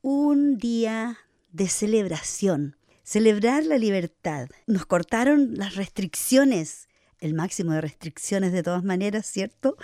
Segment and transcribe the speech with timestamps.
[0.02, 1.18] Un día
[1.54, 2.76] de celebración.
[3.04, 4.50] Celebrar la libertad.
[4.68, 6.90] Nos cortaron las restricciones,
[7.22, 9.78] el máximo de restricciones de todas maneras, ¿cierto?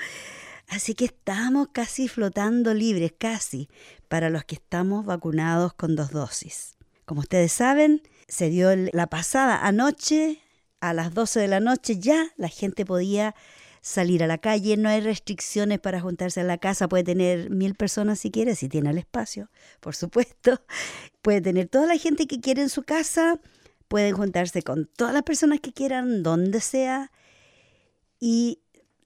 [0.67, 3.69] Así que estamos casi flotando libres, casi,
[4.09, 6.75] para los que estamos vacunados con dos dosis.
[7.05, 10.41] Como ustedes saben, se dio la pasada anoche,
[10.81, 13.35] a las 12 de la noche ya la gente podía
[13.85, 17.75] salir a la calle, no hay restricciones para juntarse en la casa, puede tener mil
[17.75, 20.59] personas si quiere, si tiene el espacio, por supuesto,
[21.21, 23.39] puede tener toda la gente que quiere en su casa,
[23.87, 27.11] pueden juntarse con todas las personas que quieran, donde sea,
[28.19, 28.57] y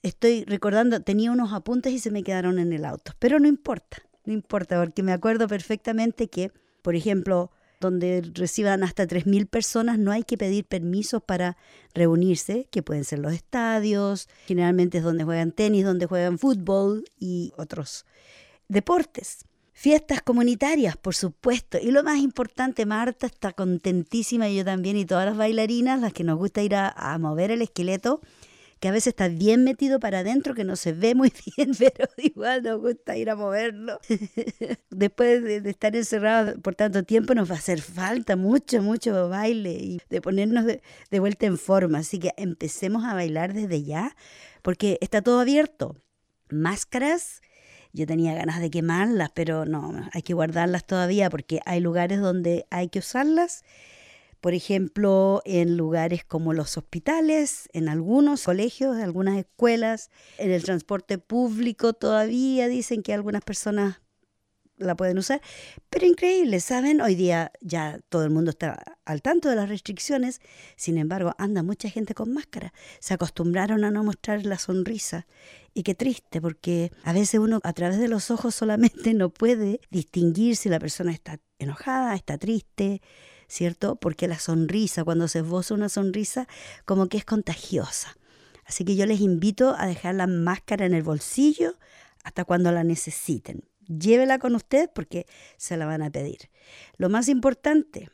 [0.02, 3.98] estoy recordando, tenía unos apuntes y se me quedaron en el auto, pero no importa,
[4.24, 6.54] no importa, porque me acuerdo perfectamente que,
[6.84, 11.58] por ejemplo, donde reciban hasta 3.000 personas, no hay que pedir permisos para
[11.94, 17.54] reunirse, que pueden ser los estadios, generalmente es donde juegan tenis, donde juegan fútbol y
[17.58, 18.06] otros
[18.68, 19.46] deportes.
[19.72, 21.78] Fiestas comunitarias, por supuesto.
[21.82, 26.12] Y lo más importante, Marta está contentísima, y yo también, y todas las bailarinas, las
[26.12, 28.20] que nos gusta ir a, a mover el esqueleto,
[28.80, 32.10] que a veces está bien metido para adentro, que no se ve muy bien, pero
[32.18, 34.00] igual nos gusta ir a moverlo.
[34.90, 39.72] Después de, estar encerrados por tanto tiempo, nos va a hacer falta mucho, mucho baile
[39.72, 40.82] y de ponernos de,
[41.12, 42.00] de vuelta en forma.
[42.00, 44.16] Así que empecemos a bailar desde ya,
[44.62, 45.96] porque está todo abierto.
[46.50, 47.42] Máscaras.
[47.92, 52.68] Yo tenía ganas de quemarlas, pero no, hay que guardarlas todavía porque hay lugares donde
[52.70, 53.64] hay que usarlas
[54.42, 60.64] por ejemplo, en lugares como los hospitales, en algunos colegios, en algunas escuelas, en el
[60.64, 64.02] transporte público todavía dicen que algunas personas
[64.80, 65.42] la pueden usar,
[65.90, 67.02] pero increíble, ¿saben?
[67.02, 70.40] Hoy día ya todo el mundo está al tanto de las restricciones,
[70.76, 72.74] sin embargo, anda mucha gente con máscara.
[73.00, 75.28] Se acostumbraron a no mostrar la sonrisa.
[75.74, 79.82] Y qué triste, porque a veces uno a través de los ojos solamente no puede
[79.92, 83.02] distinguir si la persona está enojada, está triste,
[83.50, 83.98] ¿cierto?
[83.98, 86.48] Porque la sonrisa, cuando se esboza una sonrisa,
[86.86, 88.16] como que es contagiosa.
[88.64, 91.74] Así que yo les invito a dejar la máscara en el bolsillo
[92.24, 93.68] hasta cuando la necesiten.
[93.88, 95.26] Llévela con usted porque
[95.58, 96.52] se la van a pedir.
[96.98, 98.10] Lo más importante,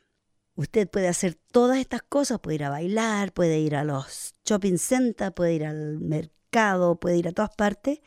[0.54, 4.78] usted puede hacer todas estas cosas, puede ir a bailar, puede ir a los shopping
[4.78, 8.00] centers, puede ir al mercado, puede ir a todas partes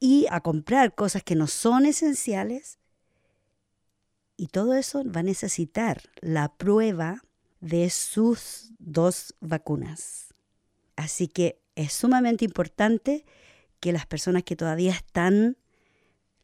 [0.00, 2.77] y a comprar cosas que no son esenciales
[4.38, 7.22] y todo eso va a necesitar la prueba
[7.60, 10.32] de sus dos vacunas.
[10.96, 13.26] Así que es sumamente importante
[13.80, 15.58] que las personas que todavía están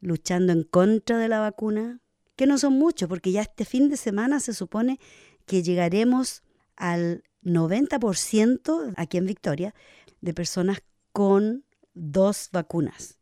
[0.01, 2.01] luchando en contra de la vacuna,
[2.37, 4.99] que no son muchos, porque ya este fin de semana se supone
[5.47, 6.43] que llegaremos
[6.77, 9.75] al 90% aquí en Victoria
[10.21, 10.83] de personas
[11.13, 11.65] con
[11.95, 13.19] dos vacunas.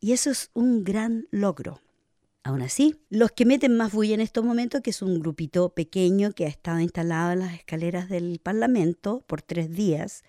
[0.00, 1.82] Y eso es un gran logro.
[2.48, 6.32] Aún así, los que meten más bulla en estos momentos, que es un grupito pequeño
[6.32, 10.24] que ha estado instalado en las escaleras del Parlamento por tres días,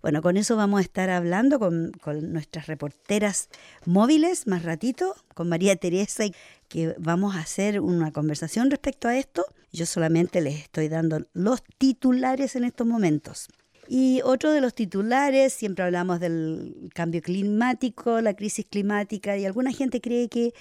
[0.00, 1.92] bueno, con eso vamos a estar hablando con,
[2.32, 3.50] nuestras reporteras
[3.84, 6.24] móviles más ratito, con María Teresa,
[6.68, 9.44] que vamos a hacer una conversación respecto a esto.
[9.70, 13.46] Yo solamente les estoy dando los titulares en estos momentos.
[13.86, 19.72] Y otro de los titulares, siempre hablamos del cambio climático, la crisis climática, y alguna
[19.72, 20.54] gente cree que,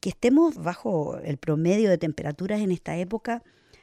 [0.00, 3.42] que estemos bajo el promedio de temperaturas en esta época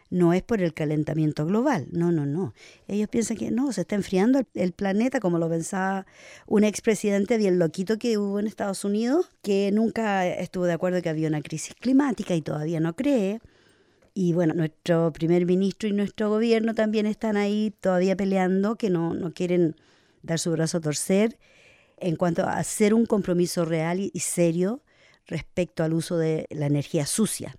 [0.10, 2.54] no es por el calentamiento global, no, no, no.
[2.88, 6.06] Ellos piensan que no, se está enfriando el planeta como lo pensaba
[6.46, 11.10] un expresidente bien loquito que hubo en Estados Unidos, que nunca estuvo de acuerdo que
[11.10, 13.42] había una crisis climática y todavía no cree.
[14.14, 19.14] Y bueno, nuestro primer ministro y nuestro gobierno también están ahí todavía peleando, que no,
[19.14, 19.76] no quieren
[20.24, 21.38] dar su brazo a torcer
[21.98, 24.82] en cuanto a hacer un compromiso real y, serio
[25.28, 27.56] respecto al uso de la energía sucia,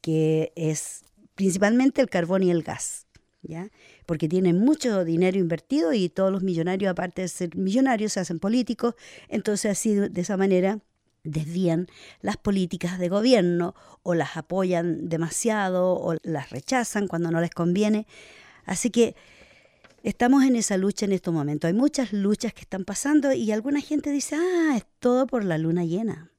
[0.00, 1.02] que es
[1.34, 3.06] principalmente el carbón y el gas.
[3.42, 3.70] ¿Ya?
[4.04, 8.38] Porque tienen mucho dinero invertido y todos los millonarios, aparte de ser millonarios, se hacen
[8.38, 8.94] políticos.
[9.28, 10.80] Entonces, así de esa manera
[11.24, 11.86] desvían
[12.20, 18.06] las políticas de gobierno o las apoyan demasiado o las rechazan cuando no les conviene.
[18.64, 19.14] Así que
[20.02, 21.68] estamos en esa lucha en estos momentos.
[21.68, 25.58] Hay muchas luchas que están pasando y alguna gente dice, ah, es todo por la
[25.58, 26.29] luna llena.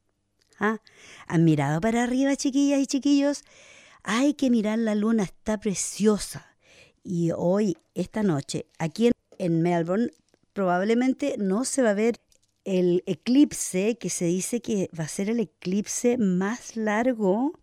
[0.64, 0.80] ¿Ah?
[1.26, 3.44] ¿Han mirado para arriba, chiquillas y chiquillos?
[4.04, 6.56] Hay que mirar la luna, está preciosa.
[7.04, 9.10] Y hoy, esta noche, aquí
[9.40, 10.12] en Melbourne,
[10.54, 12.22] probablemente no se va a ver
[12.64, 17.60] el eclipse, que se dice que va a ser el eclipse más largo,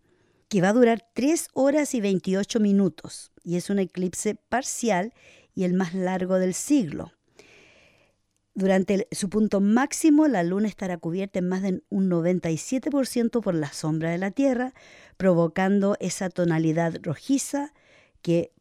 [0.49, 5.13] que va a durar 3 horas y 28 minutos, y es un eclipse parcial
[5.55, 7.13] y el más largo del siglo.
[8.59, 13.71] Durante su punto máximo, la luna estará cubierta en más de un 97% por la
[13.71, 14.73] sombra de la Tierra,
[15.15, 17.71] provocando esa tonalidad rojiza
[18.21, 18.51] que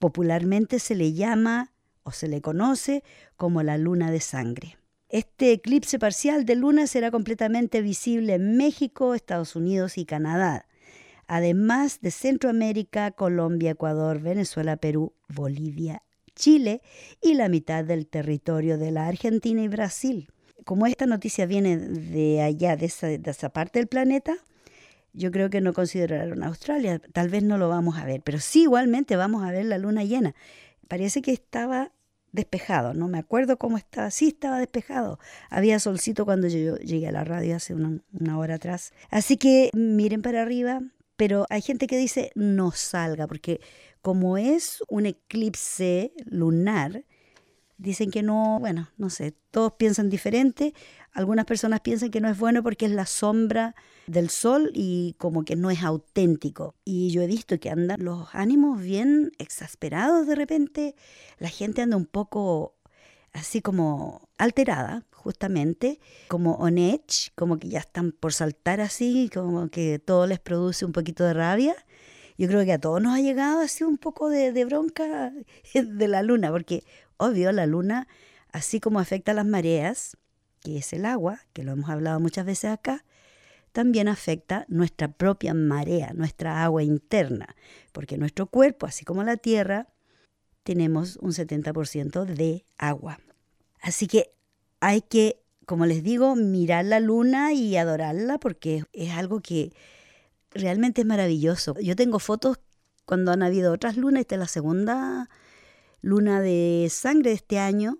[0.00, 3.04] popularmente se le llama o se le conoce
[3.36, 4.76] como la luna de sangre.
[5.08, 10.66] Este eclipse parcial de luna será completamente visible en México, Estados Unidos y Canadá,
[11.28, 16.02] además de Centroamérica, Colombia, Ecuador, Venezuela, Perú, Bolivia,
[16.38, 16.80] Chile
[17.20, 20.30] y la mitad del territorio de la Argentina y Brasil.
[20.64, 24.34] Como esta noticia viene de allá, de esa, parte del planeta,
[25.12, 28.62] yo creo que no consideraron Australia, tal vez no lo vamos a ver, pero sí
[28.62, 30.34] igualmente vamos a ver la luna llena.
[30.86, 31.92] Parece que estaba
[32.32, 35.18] despejado, no me acuerdo cómo estaba, sí estaba despejado,
[35.50, 38.92] había solcito cuando yo llegué a la radio hace una hora atrás.
[39.10, 40.82] Así que miren para arriba,
[41.16, 43.60] pero hay gente que dice no salga, porque
[44.02, 47.04] como es un eclipse lunar,
[47.78, 50.74] dicen que no, bueno, no sé, todos piensan diferente.
[51.12, 53.74] Algunas personas piensan que no es bueno porque es la sombra
[54.06, 56.74] del sol y como que no es auténtico.
[56.84, 60.96] Y yo he visto que andan los ánimos bien exasperados de repente.
[61.38, 62.74] La gente anda un poco
[63.32, 69.68] así como alterada, justamente, como on edge, como que ya están por saltar así, como
[69.68, 71.74] que todo les produce un poquito de rabia.
[72.38, 75.32] Yo creo que a todos nos ha llegado así un poco de, bronca
[75.74, 76.84] de la luna, porque
[77.16, 78.06] obvio la luna,
[78.52, 80.16] así como afecta a las mareas,
[80.60, 83.04] que es el agua, que lo hemos hablado muchas veces acá,
[83.72, 87.56] también afecta nuestra propia marea, nuestra agua interna,
[87.92, 89.88] porque nuestro cuerpo, así como la Tierra,
[90.62, 93.18] tenemos un 70% de agua.
[93.80, 94.30] Así que
[94.80, 99.72] hay que, como les digo, mirar la luna y adorarla porque es algo que
[100.58, 101.74] realmente es maravilloso.
[101.80, 102.58] Yo tengo fotos
[103.04, 105.30] cuando han habido otras lunas, esta es la segunda
[106.02, 107.98] luna de sangre de este año,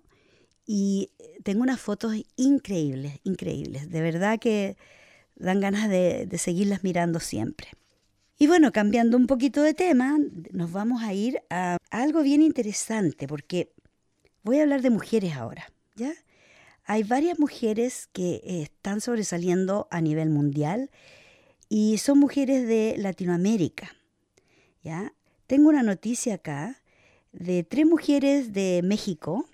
[0.66, 1.12] y
[1.44, 3.90] tengo unas fotos increíbles, increíbles.
[3.90, 4.76] De verdad que
[5.34, 7.68] dan ganas de, seguirlas mirando siempre.
[8.38, 10.18] Y bueno, cambiando un poquito de tema,
[10.52, 13.72] nos vamos a ir a algo bien interesante, porque
[14.42, 16.12] voy a hablar de mujeres ahora, ¿ya?
[16.84, 20.90] Hay varias mujeres que están sobresaliendo a nivel mundial
[21.68, 23.94] y son mujeres de Latinoamérica,
[24.82, 25.12] ¿ya?
[25.46, 26.80] Tengo una noticia acá
[27.32, 29.46] de tres mujeres de México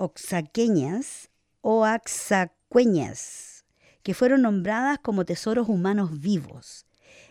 [0.00, 1.30] oaxaqueñas
[1.60, 3.64] o axacueñas,
[4.02, 6.86] que fueron nombradas como tesoros humanos vivos.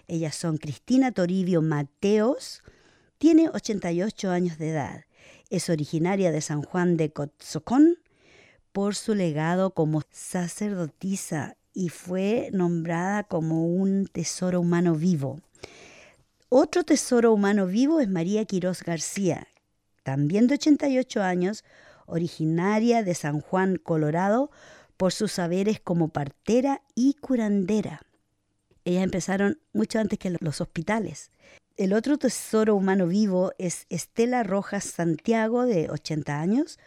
[0.08, 2.62] Ellas son Cristina Toribio Mateos,
[3.18, 5.06] tiene 88 años de edad,
[5.50, 7.98] es originaria de San Juan de Cotzocón
[8.72, 15.40] por su legado como sacerdotisa y fue nombrada como un tesoro humano vivo.
[16.50, 19.48] Otro tesoro humano vivo es María Quirós García,
[20.04, 21.64] también de 88 años,
[22.06, 24.52] originaria de San Juan, Colorado,
[24.98, 28.02] por sus saberes como partera y curandera.
[28.84, 31.32] Ellas empezaron mucho antes que los hospitales.
[31.78, 36.78] El otro tesoro humano vivo es Estela Rojas Santiago, de 80 años,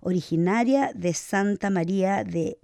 [0.00, 2.58] originaria de Santa María de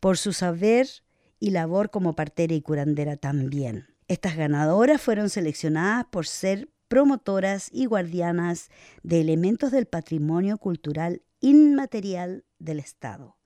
[0.00, 0.88] Por su saber
[1.40, 3.86] y labor como partera y curandera también.
[4.06, 8.70] Estas ganadoras fueron seleccionadas por ser promotoras y guardianas
[9.02, 13.36] de elementos del patrimonio cultural inmaterial del Estado.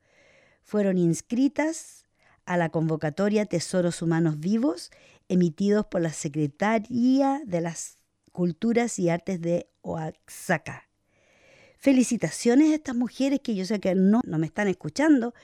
[0.63, 2.07] Fueron inscritas
[2.45, 4.91] a la convocatoria Tesoros Humanos Vivos
[5.29, 7.99] emitidos por la Secretaría de las
[8.33, 10.89] Culturas y Artes de Oaxaca.
[11.83, 15.35] Felicitaciones a estas mujeres que yo sé que no, no me están escuchando,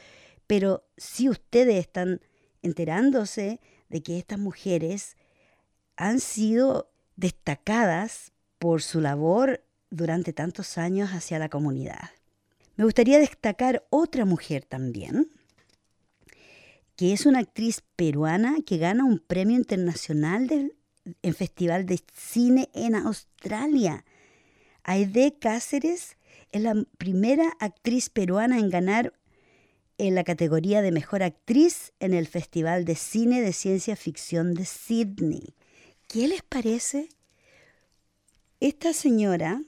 [0.46, 2.20] pero si ustedes están
[2.62, 5.16] enterándose de que estas mujeres
[5.96, 8.30] han sido destacadas
[8.60, 12.10] por su labor durante tantos años hacia la comunidad.
[12.76, 15.32] Me gustaría destacar otra mujer también,
[16.94, 20.76] que es una actriz peruana que gana un premio internacional del,
[21.20, 24.04] en Festival de Cine en Australia.
[24.84, 26.16] Aide Cáceres
[26.52, 29.12] es la primera actriz peruana en ganar
[29.98, 34.64] en la categoría de Mejor Actriz en el Festival de Cine de Ciencia Ficción de
[34.64, 35.54] Sydney.
[36.06, 37.08] ¿Qué les parece?
[38.60, 39.62] Esta señora,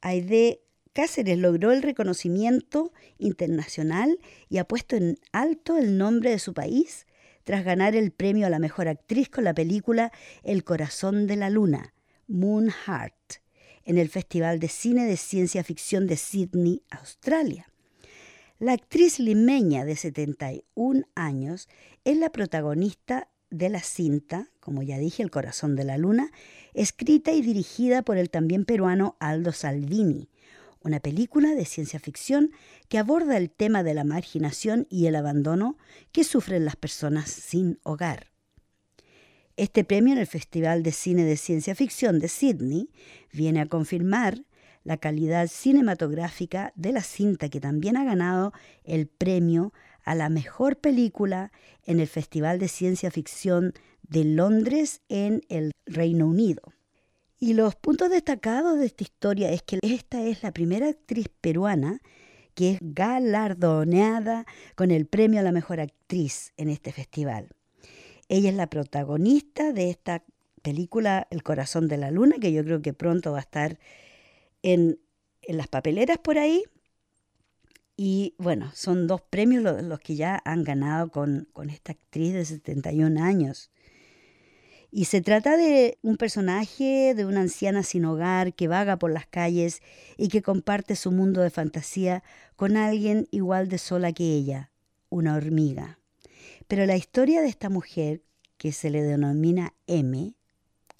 [0.00, 0.62] Aide
[0.92, 7.06] Cáceres logró el reconocimiento internacional y ha puesto en alto el nombre de su país
[7.44, 10.10] tras ganar el premio a la mejor actriz con la película
[10.42, 11.94] El corazón de la luna,
[12.26, 13.39] Moon Heart,
[13.84, 17.70] en el Festival de Cine de Ciencia Ficción de Sydney, Australia.
[18.58, 21.68] La actriz limeña de 71 años
[22.04, 26.30] es la protagonista de la cinta, como ya dije, El corazón de la luna,
[26.74, 30.28] escrita y dirigida por el también peruano Aldo Salvini,
[30.82, 32.52] una película de ciencia ficción
[32.88, 35.76] que aborda el tema de la marginación y el abandono
[36.12, 38.29] que sufren las personas sin hogar.
[39.60, 42.88] Este premio en el Festival de Cine de Ciencia Ficción de Sydney
[43.30, 44.42] viene a confirmar
[44.84, 50.78] la calidad cinematográfica de la cinta que también ha ganado el premio a la mejor
[50.78, 51.52] película
[51.84, 53.74] en el Festival de Ciencia Ficción
[54.08, 56.62] de Londres en el Reino Unido.
[57.38, 62.00] Y los puntos destacados de esta historia es que esta es la primera actriz peruana
[62.54, 67.50] que es galardoneada con el premio a la mejor actriz en este festival.
[68.30, 70.22] Ella es la protagonista de esta
[70.62, 73.80] película El corazón de la luna, que yo creo que pronto va a estar
[74.62, 75.00] en,
[75.48, 76.62] las papeleras por ahí.
[77.96, 82.44] Y bueno, son dos premios los, que ya han ganado con, con esta actriz de
[82.44, 83.72] 71 años.
[84.92, 89.26] Y se trata de un personaje, de una anciana sin hogar que vaga por las
[89.26, 89.82] calles
[90.16, 92.22] y que comparte su mundo de fantasía
[92.54, 94.70] con alguien igual de sola que ella,
[95.08, 95.99] una hormiga.
[96.70, 98.22] Pero la historia de esta mujer,
[98.56, 100.36] que se le denomina M,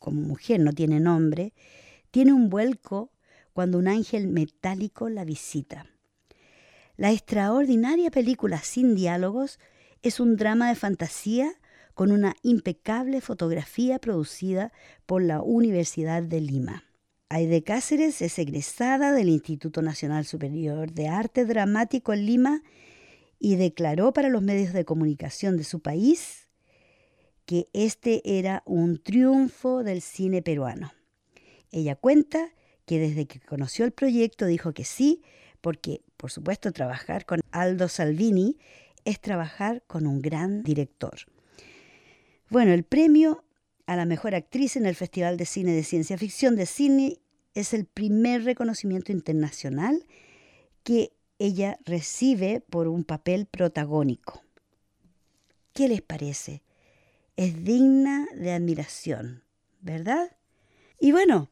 [0.00, 1.54] como mujer no tiene nombre,
[2.10, 3.12] tiene un vuelco
[3.52, 5.86] cuando un ángel metálico la visita.
[6.96, 9.60] La extraordinaria película sin diálogos
[10.02, 11.52] es un drama de fantasía
[11.94, 14.72] con una impecable fotografía producida
[15.06, 16.82] por la Universidad de Lima.
[17.28, 22.62] Aide Cáceres es egresada del Instituto Nacional Superior de Arte Dramático en Lima
[23.40, 26.46] y declaró para los medios de comunicación de su país
[27.46, 30.92] que este era un triunfo del cine peruano.
[31.72, 32.52] Ella cuenta
[32.84, 35.22] que desde que conoció el proyecto dijo que sí,
[35.60, 38.58] porque por supuesto trabajar con Aldo Salvini
[39.04, 41.20] es trabajar con un gran director.
[42.50, 43.44] Bueno, el premio
[43.86, 47.20] a la mejor actriz en el Festival de Cine de Ciencia Ficción de Sydney
[47.54, 50.04] es el primer reconocimiento internacional
[50.84, 54.42] que ella recibe por un papel protagónico.
[55.72, 56.62] ¿Qué les parece?
[57.36, 59.42] Es digna de admiración,
[59.80, 60.36] ¿verdad?
[61.00, 61.50] Y bueno,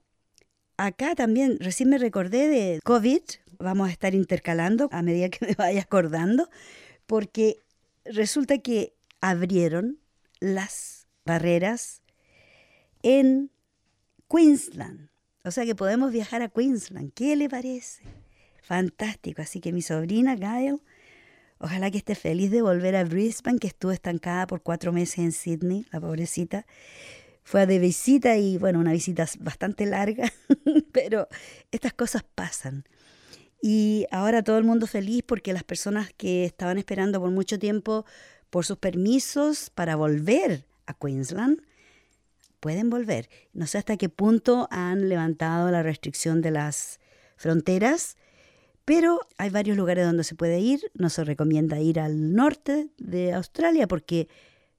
[0.76, 3.22] acá también recién me recordé de COVID,
[3.58, 6.50] vamos a estar intercalando a medida que me vaya acordando,
[7.06, 7.62] porque
[8.04, 9.98] resulta que abrieron
[10.38, 12.02] las barreras
[13.02, 13.50] en
[14.28, 15.08] Queensland.
[15.44, 17.14] O sea que podemos viajar a Queensland.
[17.14, 18.02] ¿Qué le parece?
[18.68, 19.40] Fantástico.
[19.40, 20.82] Así que mi sobrina Gail,
[21.56, 25.32] ojalá que esté feliz de volver a Brisbane, que estuvo estancada por cuatro meses en
[25.32, 26.66] Sydney, la pobrecita.
[27.44, 30.30] Fue de visita y bueno, una visita bastante larga,
[30.92, 31.28] pero
[31.70, 32.84] estas cosas pasan.
[33.62, 38.04] Y ahora todo el mundo feliz porque las personas que estaban esperando por mucho tiempo
[38.50, 41.62] por sus permisos para volver a Queensland,
[42.60, 43.30] pueden volver.
[43.54, 47.00] No sé hasta qué punto han levantado la restricción de las
[47.38, 48.18] fronteras,
[48.88, 50.90] pero hay varios lugares donde se puede ir.
[50.94, 54.28] No se recomienda ir al norte de Australia porque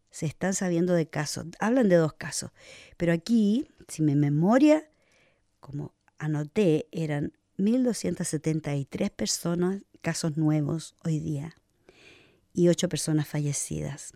[0.10, 1.46] se están sabiendo de casos.
[1.60, 2.50] Hablan de dos casos.
[2.98, 4.90] Pero aquí, si mi memoria,
[5.60, 11.56] como anoté, eran 1.273 personas, casos nuevos hoy día
[12.52, 14.14] y ocho personas fallecidas.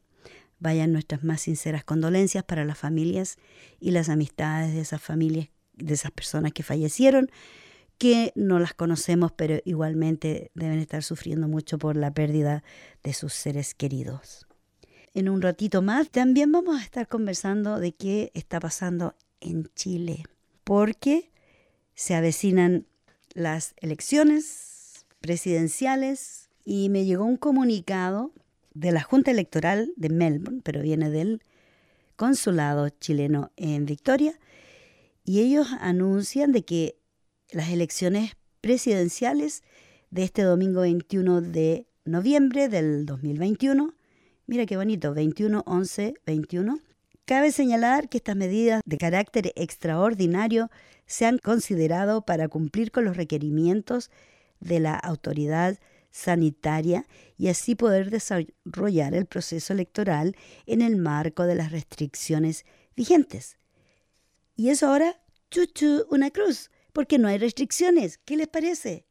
[0.57, 3.37] Vayan nuestras más sinceras condolencias para las familias
[3.79, 7.29] y las amistades de esas familias de esas personas que fallecieron,
[7.97, 12.63] que no las conocemos, pero igualmente deben estar sufriendo mucho por la pérdida
[13.03, 14.47] de sus seres queridos.
[15.13, 20.23] En un ratito más también vamos a estar conversando de qué está pasando en Chile,
[20.63, 21.31] porque
[21.93, 22.87] se avecinan
[23.33, 28.31] las elecciones presidenciales y me llegó un comunicado
[28.73, 31.43] de la Junta Electoral de Melbourne, pero viene del
[32.15, 34.39] consulado chileno en Victoria,
[35.25, 36.97] y ellos anuncian de que
[37.53, 39.63] las elecciones presidenciales
[40.09, 43.93] de este domingo 21 de noviembre del 2021,
[44.47, 46.79] mira qué bonito, 21, 11, 21,
[47.25, 50.69] cabe señalar que estas medidas de carácter extraordinario
[51.05, 54.09] se han considerado para cumplir con los requerimientos
[54.59, 55.77] de la autoridad
[56.09, 57.05] sanitaria
[57.37, 63.57] y así poder desarrollar el proceso electoral en el marco de las restricciones vigentes.
[64.55, 65.19] Y eso ahora,
[65.49, 68.19] chuchu, una cruz, porque no hay restricciones.
[68.23, 69.05] ¿Qué les parece?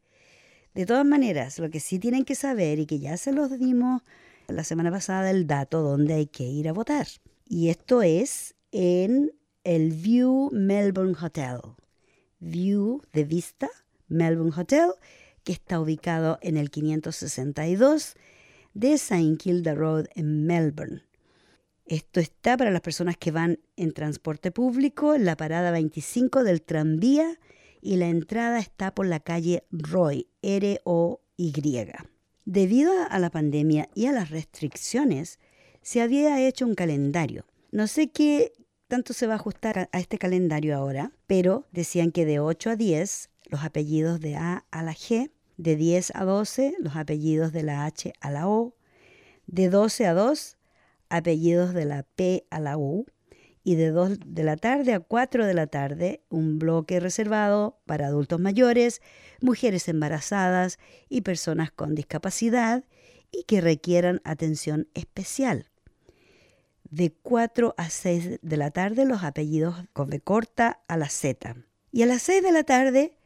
[0.73, 4.01] De todas maneras, lo que sí tienen que saber y que ya se los dimos
[4.47, 7.07] la semana pasada el dato donde hay que ir a votar.
[7.45, 9.31] Y esto es en
[9.63, 11.59] el View Melbourne Hotel.
[12.39, 13.69] View de vista
[14.07, 14.91] Melbourne Hotel
[15.43, 18.15] que está ubicado en el 562
[18.73, 19.37] de St.
[19.37, 21.03] Kilda Road en Melbourne.
[21.85, 26.61] Esto está para las personas que van en transporte público, en la parada 25 del
[26.61, 27.39] tranvía
[27.83, 31.91] y la entrada está por la calle Roy, R-O-Y.
[32.45, 35.37] Debido a la pandemia y a las restricciones,
[35.81, 37.45] se había hecho un calendario.
[37.71, 38.53] No sé qué
[38.87, 42.75] tanto se va a ajustar a, este calendario ahora, pero decían que de 8 a
[42.77, 47.63] 10 los apellidos de A a la G, de 10 a 12 los apellidos de
[47.63, 48.75] la H a la O,
[49.47, 50.57] de 12 a 2
[51.09, 53.05] apellidos de la P a la U
[53.63, 58.07] y de 2 de la tarde a 4 de la tarde un bloque reservado para
[58.07, 59.01] adultos mayores,
[59.41, 60.79] mujeres embarazadas
[61.09, 62.83] y personas con discapacidad
[63.31, 65.69] y que requieran atención especial.
[66.89, 71.55] De 4 a 6 de la tarde los apellidos con B corta a la Z.
[71.91, 73.17] Y a las 6 de la tarde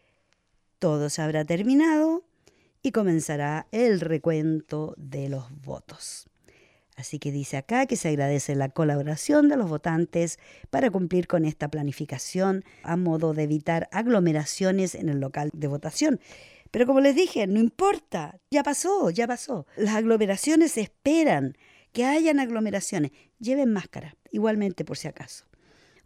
[0.80, 2.24] todo se habrá terminado
[2.82, 6.30] y comenzará el recuento de los votos.
[6.98, 10.40] Así que dice acá que se agradece la colaboración de los votantes
[10.72, 16.20] para cumplir con esta planificación a modo de evitar aglomeraciones en el local de votación.
[16.72, 19.68] Pero como les dije, no importa, ya pasó, ya pasó.
[19.78, 21.56] Las aglomeraciones esperan
[21.94, 23.12] que hayan aglomeraciones.
[23.40, 25.46] Lleven máscara, igualmente por si acaso.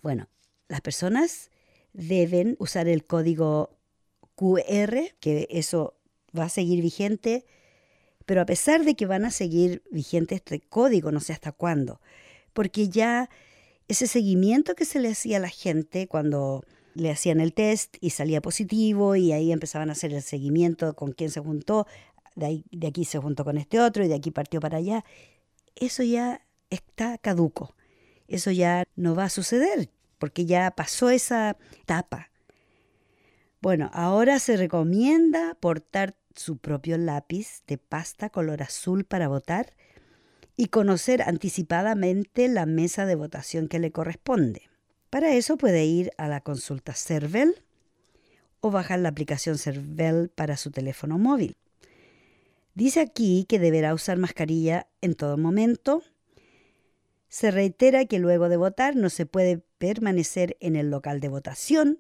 [0.02, 0.28] Bueno,
[0.68, 1.52] las personas
[1.94, 3.78] deben usar el código
[4.36, 5.98] QR, que eso
[6.38, 7.46] va a seguir vigente,
[8.26, 12.02] pero a pesar de que van a seguir vigente este código, no sé hasta cuándo,
[12.54, 13.30] porque ya
[13.88, 18.12] ese seguimiento que se le hacía a la gente cuando le hacían el test y
[18.12, 21.88] salía positivo y ahí empezaban a hacer el seguimiento con quién se juntó,
[22.36, 25.04] de, de aquí se juntó con este otro y de aquí partió para allá,
[25.76, 27.76] eso ya está caduco,
[28.28, 29.90] eso ya no va a suceder
[30.22, 32.30] porque ya pasó esa etapa.
[33.60, 39.74] Bueno, ahora se recomienda portar su propio lápiz de pasta color azul para votar
[40.58, 44.70] y conocer anticipadamente la mesa de votación que le corresponde.
[45.10, 47.56] Para eso puede ir a la consulta CERVEL
[48.60, 51.56] o bajar la aplicación CERVEL para su teléfono móvil.
[52.76, 56.04] Dice aquí que deberá usar mascarilla en todo momento.
[57.28, 62.00] Se reitera que luego de votar no se puede permanecer en el local de votación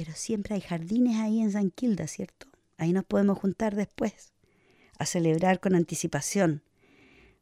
[0.00, 2.46] pero siempre hay jardines ahí en San Quilda, ¿cierto?
[2.80, 4.32] Ahí nos podemos juntar después
[4.98, 6.62] a celebrar con anticipación.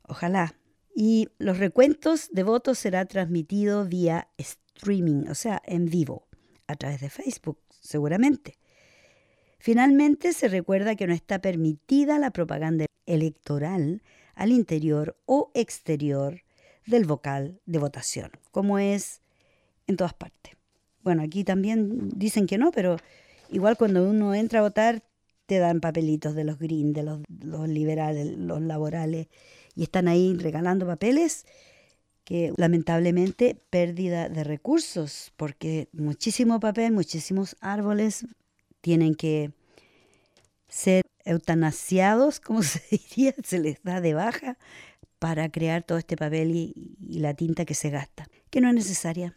[0.03, 0.57] Ojalá.
[0.96, 6.27] Y los recuentos de votos será transmitido vía streaming, o sea, en vivo,
[6.66, 8.59] a través de Facebook, seguramente.
[9.61, 14.03] Finalmente, se recuerda que no está permitida la propaganda electoral
[14.35, 16.42] al interior o exterior
[16.85, 19.22] del vocal de votación, como es
[19.87, 20.57] en todas partes.
[21.05, 22.96] Bueno, aquí también dicen que no, pero
[23.51, 25.05] igual cuando uno entra a votar
[25.48, 27.20] te dan papelitos de los green, de los,
[27.68, 29.28] liberales, los laborales,
[29.74, 31.46] y están ahí regalando papeles
[32.22, 38.26] que lamentablemente pérdida de recursos, porque muchísimo papel, muchísimos árboles
[38.82, 39.52] tienen que
[40.68, 44.58] ser eutanasiados, como se diría, se les da de baja
[45.18, 49.34] para crear todo este papel y la tinta que se gasta, que no es necesaria.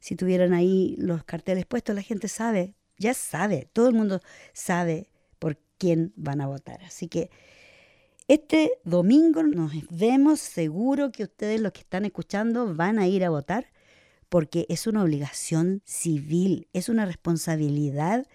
[0.00, 4.20] Si tuvieran ahí los carteles puestos, la gente sabe, ya sabe, todo el mundo
[4.52, 5.11] sabe
[5.82, 6.80] quién van a votar.
[6.84, 7.28] Así que
[8.28, 13.30] este domingo nos vemos, seguro que ustedes los que están escuchando van a ir a
[13.30, 13.66] votar,
[14.28, 18.28] porque es una obligación civil, es una responsabilidad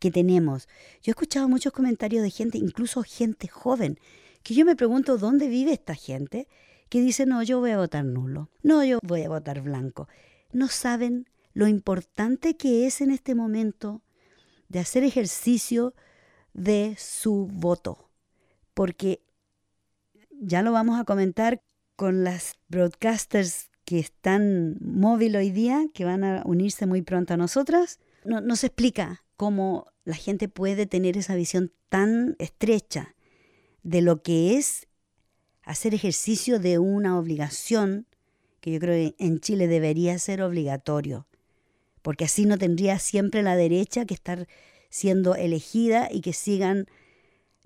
[0.00, 0.66] que tenemos.
[1.00, 4.00] Yo he escuchado muchos comentarios de gente, incluso gente joven,
[4.42, 6.48] que yo me pregunto dónde vive esta gente,
[6.88, 10.08] que dice, no, yo voy a votar nulo, no, yo voy a votar blanco.
[10.50, 14.02] No saben lo importante que es en este momento
[14.68, 15.94] de hacer ejercicio
[16.58, 18.10] de su voto,
[18.74, 19.22] porque
[20.40, 21.62] ya lo vamos a comentar
[21.96, 27.36] con las broadcasters que están móvil hoy día, que van a unirse muy pronto a
[27.36, 33.14] nosotras, no, se explica cómo la gente puede tener esa visión tan estrecha
[33.82, 34.88] de lo que es
[35.62, 38.06] hacer ejercicio de una obligación
[38.60, 41.26] que yo creo que en Chile debería ser obligatorio,
[42.02, 44.46] porque así no tendría siempre la derecha que estar
[44.88, 46.86] siendo elegida y que sigan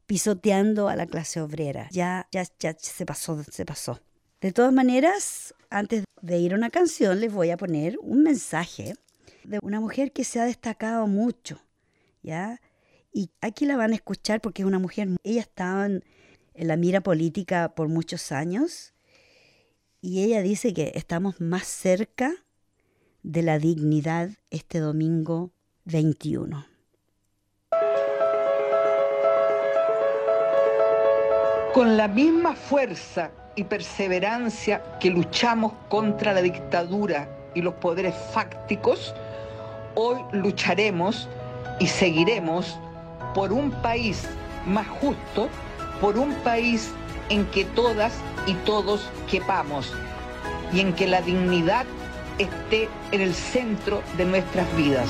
[0.06, 1.88] pisoteando a la clase obrera.
[1.90, 4.00] Ya, ya, ya se pasó, se pasó.
[4.40, 8.94] De todas maneras, antes de ir a una canción, les voy a poner un mensaje
[9.44, 11.61] de una mujer que se ha destacado mucho,
[12.22, 12.61] ¿ya?
[13.12, 16.04] Y aquí la van a escuchar porque es una mujer, ella estaba en,
[16.54, 18.94] en la mira política por muchos años
[20.00, 22.32] y ella dice que estamos más cerca
[23.22, 25.52] de la dignidad este domingo
[25.85, 26.71] 21.
[31.74, 39.14] Con la misma fuerza y perseverancia que luchamos contra la dictadura y los poderes fácticos,
[39.94, 41.30] hoy lucharemos
[41.80, 42.78] y seguiremos
[43.35, 44.28] por un país
[44.66, 45.48] más justo,
[45.98, 46.92] por un país
[47.30, 48.12] en que todas
[48.46, 49.94] y todos quepamos
[50.74, 51.87] y en que la dignidad
[52.37, 55.08] esté en el centro de nuestras vidas.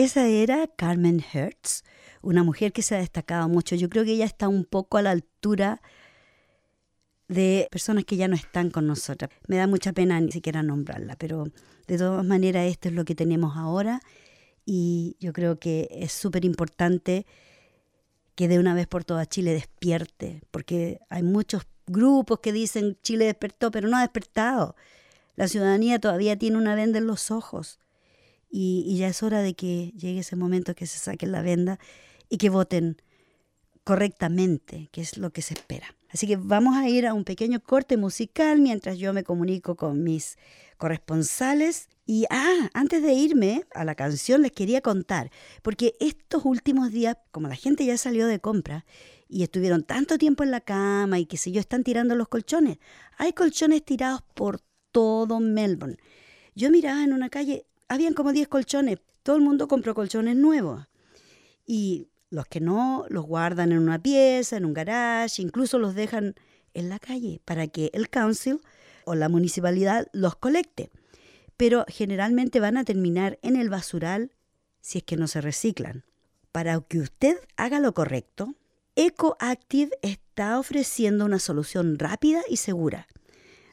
[0.00, 1.84] Esa era Carmen Hertz,
[2.22, 3.76] una mujer que se ha destacado mucho.
[3.76, 5.82] Yo creo que ella está un poco a la altura
[7.28, 9.30] de personas que ya no están con nosotras.
[9.46, 11.48] Me da mucha pena ni siquiera nombrarla, pero
[11.86, 14.00] de todas maneras esto es lo que tenemos ahora
[14.64, 17.26] y yo creo que es súper importante
[18.36, 23.26] que de una vez por todas Chile despierte, porque hay muchos grupos que dicen Chile
[23.26, 24.76] despertó, pero no ha despertado.
[25.36, 27.80] La ciudadanía todavía tiene una venda en los ojos
[28.50, 31.78] y, ya es hora de que llegue ese momento que se saquen la venda
[32.28, 33.00] y que voten
[33.84, 35.94] correctamente, que es lo que se espera.
[36.08, 40.02] Así que vamos a ir a un pequeño corte musical mientras yo me comunico con
[40.02, 40.36] mis
[40.76, 41.88] corresponsales.
[42.04, 45.30] Y ah, antes de irme a la canción les quería contar,
[45.62, 48.84] porque estos últimos días, como la gente ya salió de compra
[49.28, 52.78] y estuvieron tanto tiempo en la cama y que sé yo, están tirando los colchones.
[53.16, 54.60] Hay colchones tirados por
[54.90, 55.98] todo Melbourne.
[56.56, 59.00] Yo miraba en una calle, habían como 10 colchones.
[59.22, 60.86] Todo el mundo compró colchones nuevos.
[61.66, 66.36] Y los que no, los guardan en una pieza, en un garage, incluso los dejan
[66.72, 68.60] en la calle para que el council
[69.04, 70.90] o la municipalidad los colecte.
[71.56, 74.30] Pero generalmente van a terminar en el basural
[74.80, 76.04] si es que no se reciclan.
[76.52, 78.54] Para que usted haga lo correcto,
[78.94, 83.08] EcoActive está ofreciendo una solución rápida y segura,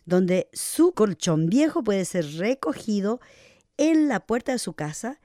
[0.05, 3.19] donde su colchón viejo puede ser recogido
[3.77, 5.19] en la puerta de su casa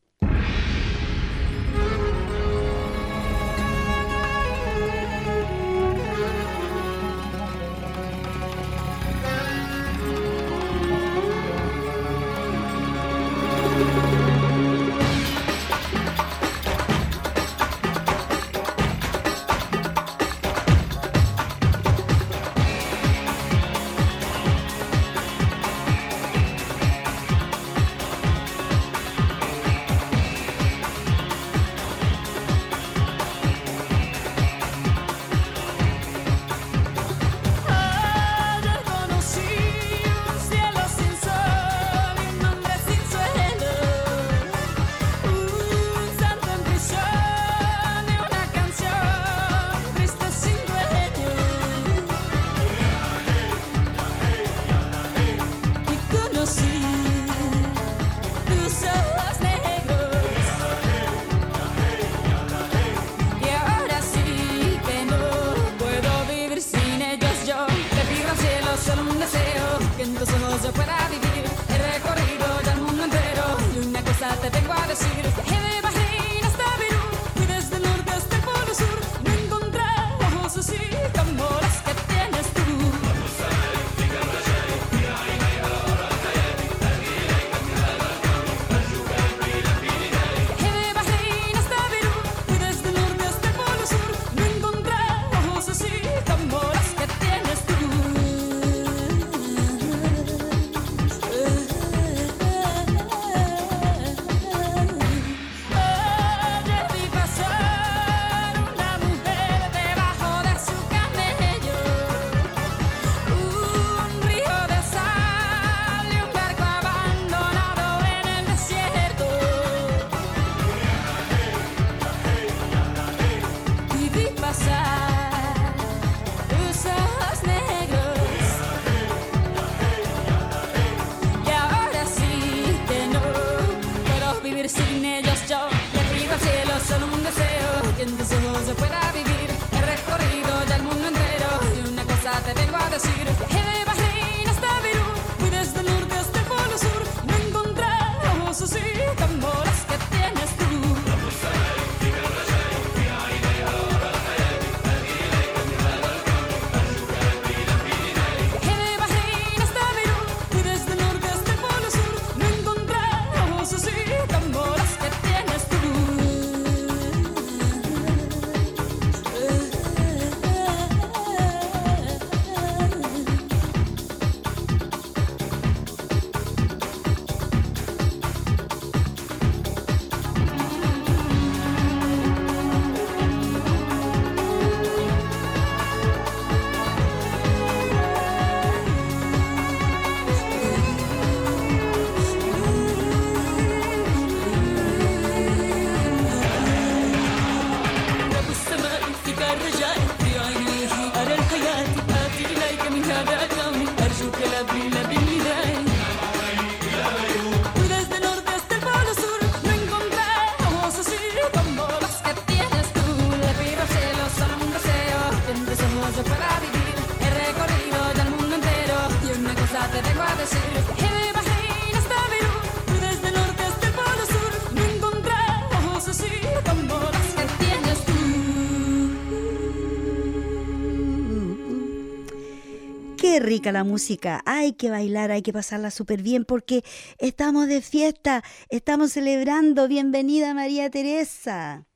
[233.62, 236.82] Rica la música, hay que bailar, hay que pasarla súper bien porque
[237.18, 239.86] estamos de fiesta, estamos celebrando.
[239.86, 241.86] Bienvenida María Teresa.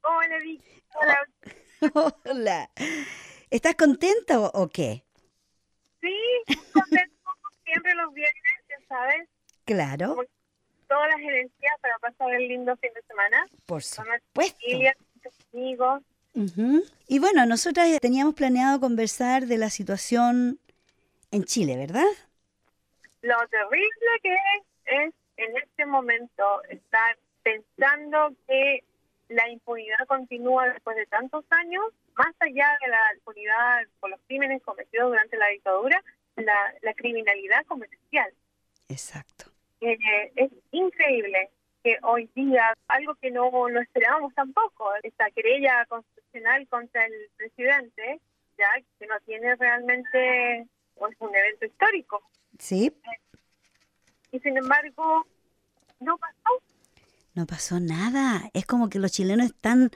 [0.00, 0.38] Hola,
[0.94, 2.14] Hola.
[2.24, 2.70] Hola.
[3.50, 5.04] ¿Estás contenta o, qué?
[6.00, 6.16] Sí,
[6.72, 7.12] contenta
[7.66, 9.28] siempre los viernes, ya sabes.
[9.66, 10.16] Claro.
[10.88, 13.46] todas las energías para pasar el lindo fin de semana.
[13.66, 14.58] Por supuesto.
[14.62, 14.96] Familia,
[15.52, 16.02] amigos.
[17.08, 20.58] Y bueno, nosotras teníamos planeado conversar de la situación
[21.30, 22.10] en Chile, ¿verdad?
[23.22, 28.84] Lo terrible que es, es en este momento estar pensando que
[29.28, 31.84] la impunidad continúa después de tantos años,
[32.16, 36.02] más allá de la impunidad por los crímenes cometidos durante la dictadura,
[36.36, 38.32] la, la criminalidad comercial.
[38.88, 39.44] Exacto.
[39.80, 41.50] Eh, es increíble
[41.82, 48.20] que hoy día, algo que no, no esperábamos tampoco, esta querella constitucional contra el presidente,
[48.58, 50.66] ya que no tiene realmente
[51.08, 52.22] es un evento histórico.
[52.58, 52.92] Sí.
[54.32, 55.26] Y sin embargo,
[56.00, 56.62] no pasó.
[57.34, 58.50] No pasó nada.
[58.52, 59.90] Es como que los chilenos están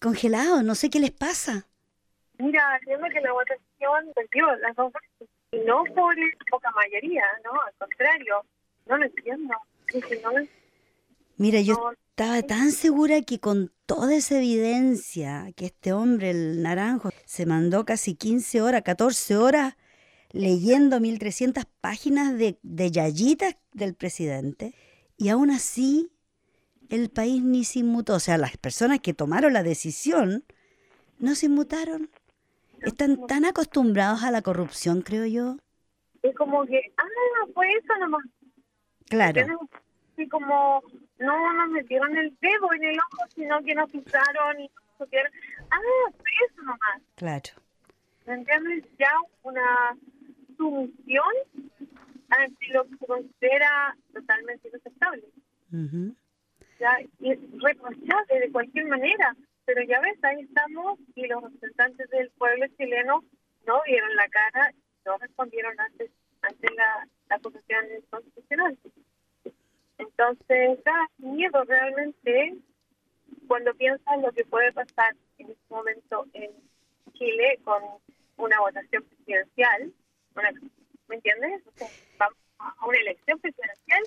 [0.00, 0.64] congelados.
[0.64, 1.66] No sé qué les pasa.
[2.38, 5.28] Mira, entiendo que la votación perdió las dos veces.
[5.52, 6.14] Y no por
[6.50, 7.52] poca mayoría, ¿no?
[7.62, 8.44] Al contrario.
[8.86, 9.54] No lo entiendo.
[11.36, 17.10] Mira, yo estaba tan segura que con toda esa evidencia que este hombre, el naranjo,
[17.24, 19.76] se mandó casi 15 horas, 14 horas
[20.32, 24.74] leyendo 1300 páginas de, de yayitas del presidente
[25.16, 26.10] y aún así
[26.88, 28.14] el país ni se inmutó.
[28.14, 30.44] O sea, las personas que tomaron la decisión
[31.18, 32.10] no se inmutaron.
[32.82, 35.56] Están tan acostumbrados a la corrupción, creo yo.
[36.22, 38.24] Es como que, ah, fue eso nomás.
[39.08, 39.46] Claro.
[40.16, 40.82] Y como
[41.18, 45.08] no nos metieron el dedo en el ojo, sino que nos pisaron y nos
[45.70, 47.02] Ah, fue eso nomás.
[47.16, 47.50] Claro.
[48.26, 48.84] ¿Me entiendes?
[48.98, 49.10] Ya
[49.42, 49.96] una
[50.56, 51.34] sumisión
[52.28, 55.24] ante lo que se considera totalmente inaceptable.
[56.80, 59.36] ya, y reprochable de cualquier manera.
[59.64, 63.24] Pero ya ves, ahí estamos y los representantes del pueblo chileno
[63.66, 64.72] no vieron la cara,
[65.04, 66.10] no respondieron ante,
[66.42, 67.40] ante la, la
[68.10, 68.78] constitucional.
[69.98, 72.56] Entonces da miedo realmente
[73.48, 76.50] cuando piensas lo que puede pasar en este momento en
[77.14, 77.82] Chile con
[78.36, 79.92] una votación presidencial,
[81.08, 81.62] ¿me entiendes?
[82.18, 84.02] vamos a una elección presidencial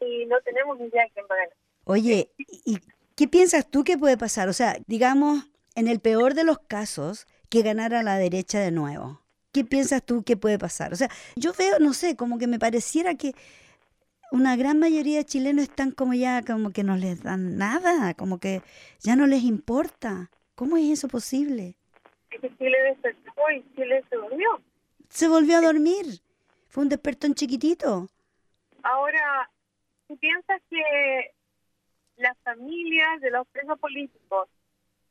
[0.00, 1.56] y no tenemos ni idea de quién va a ganar.
[1.84, 2.78] Oye, ¿y
[3.16, 4.48] qué piensas tú que puede pasar?
[4.48, 9.22] O sea, digamos, en el peor de los casos, que ganara la derecha de nuevo.
[9.52, 10.92] ¿Qué piensas tú que puede pasar?
[10.92, 13.32] O sea, yo veo, no sé, como que me pareciera que
[14.30, 18.38] una gran mayoría de chilenos están como ya, como que no les dan nada, como
[18.38, 18.60] que
[19.00, 20.30] ya no les importa.
[20.54, 21.76] ¿Cómo es eso posible?
[22.30, 24.60] Es que Chile despertó y Chile se durmió.
[25.08, 26.20] Se volvió a dormir.
[26.68, 28.08] Fue un despertón chiquitito.
[28.82, 29.50] Ahora,
[30.06, 31.34] ¿tú piensas que
[32.16, 34.48] las familias de los presos políticos,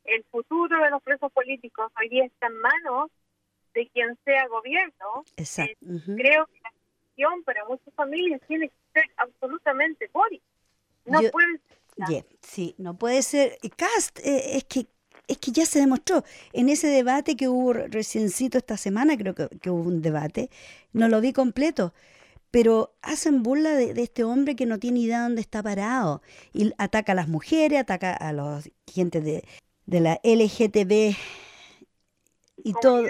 [0.04, 3.12] el futuro de los presos políticos hoy día está en manos
[3.74, 5.26] de quien sea gobierno?
[5.36, 5.86] Exacto.
[5.86, 10.42] Eh, creo que la decisión para muchas familias tiene que ser absolutamente Boris.
[11.06, 11.60] No puede
[12.08, 12.26] ser.
[12.42, 13.58] sí, no puede ser.
[13.76, 14.88] Cast, eh, es que
[15.28, 16.24] es que ya se demostró.
[16.54, 20.50] En ese debate que hubo reciencito esta semana, creo que, que hubo un debate,
[20.94, 21.94] no lo vi completo
[22.52, 26.22] pero hacen burla de, este hombre que no tiene idea de dónde está parado
[26.54, 28.62] y ataca a las mujeres, ataca a la
[28.92, 29.44] gente de,
[29.86, 31.16] de la LGTB
[32.64, 33.06] y todo,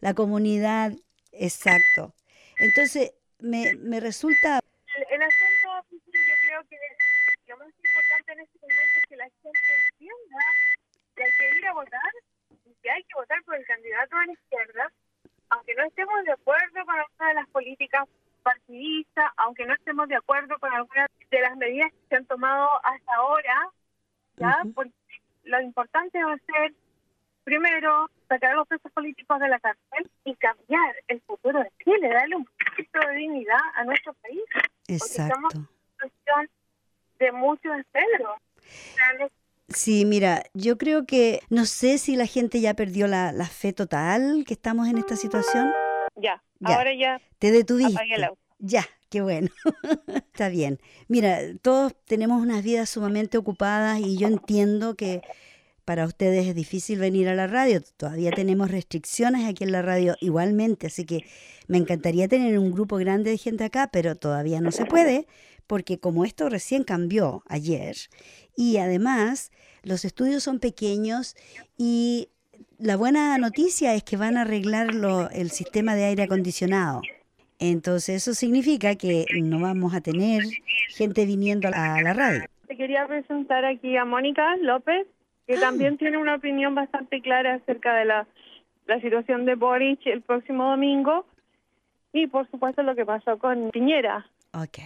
[0.00, 0.92] la comunidad,
[1.32, 2.14] exacto.
[2.58, 4.60] Entonces, me, me resulta...
[5.10, 5.98] El, asunto, yo
[6.46, 6.76] creo que
[7.48, 9.58] lo más importante en este momento es que la gente
[9.92, 10.36] entienda
[11.20, 12.12] que hay que ir a votar
[12.64, 14.92] y que hay que votar por el candidato de la izquierda,
[15.50, 18.08] aunque no estemos de acuerdo con alguna de las políticas
[18.42, 22.68] partidista, aunque no estemos de acuerdo con algunas de las medidas que se han tomado
[22.84, 23.68] hasta ahora,
[24.36, 24.62] ¿ya?
[24.74, 24.92] Porque
[25.44, 26.72] lo importante va a ser,
[27.44, 32.08] primero, sacar a los presos políticos de la cárcel y cambiar el futuro de Chile,
[32.08, 34.42] darle un poquito de dignidad a nuestro país.
[34.88, 34.98] Exacto.
[34.98, 36.50] Porque estamos en una situación
[37.18, 38.36] de mucho descedro.
[39.74, 43.72] Sí, mira, yo creo que no sé si la gente ya perdió la, la fe
[43.72, 45.70] total que estamos en esta situación.
[46.16, 47.20] Ya, ahora ya.
[47.38, 47.94] Te detuviste.
[48.58, 49.48] Ya, qué bueno.
[50.32, 50.80] Está bien.
[51.08, 55.22] Mira, todos tenemos unas vidas sumamente ocupadas y yo entiendo que
[55.90, 57.80] para ustedes es difícil venir a la radio.
[57.96, 61.24] Todavía tenemos restricciones aquí en la radio igualmente, así que
[61.66, 65.26] me encantaría tener un grupo grande de gente acá, pero todavía no se puede
[65.66, 67.96] porque como esto recién cambió ayer
[68.56, 69.50] y además
[69.82, 71.34] los estudios son pequeños
[71.76, 72.28] y
[72.78, 74.90] la buena noticia es que van a arreglar
[75.32, 77.02] el sistema de aire acondicionado.
[77.58, 80.44] Entonces eso significa que no vamos a tener
[80.90, 82.44] gente viniendo a la radio.
[82.68, 85.08] Te quería presentar aquí a Mónica López,
[85.50, 85.60] que ah.
[85.60, 88.26] también tiene una opinión bastante clara acerca de la,
[89.02, 91.24] situación de Boric el próximo domingo
[92.12, 94.26] y por supuesto lo que pasó con Piñera.
[94.52, 94.78] Ok.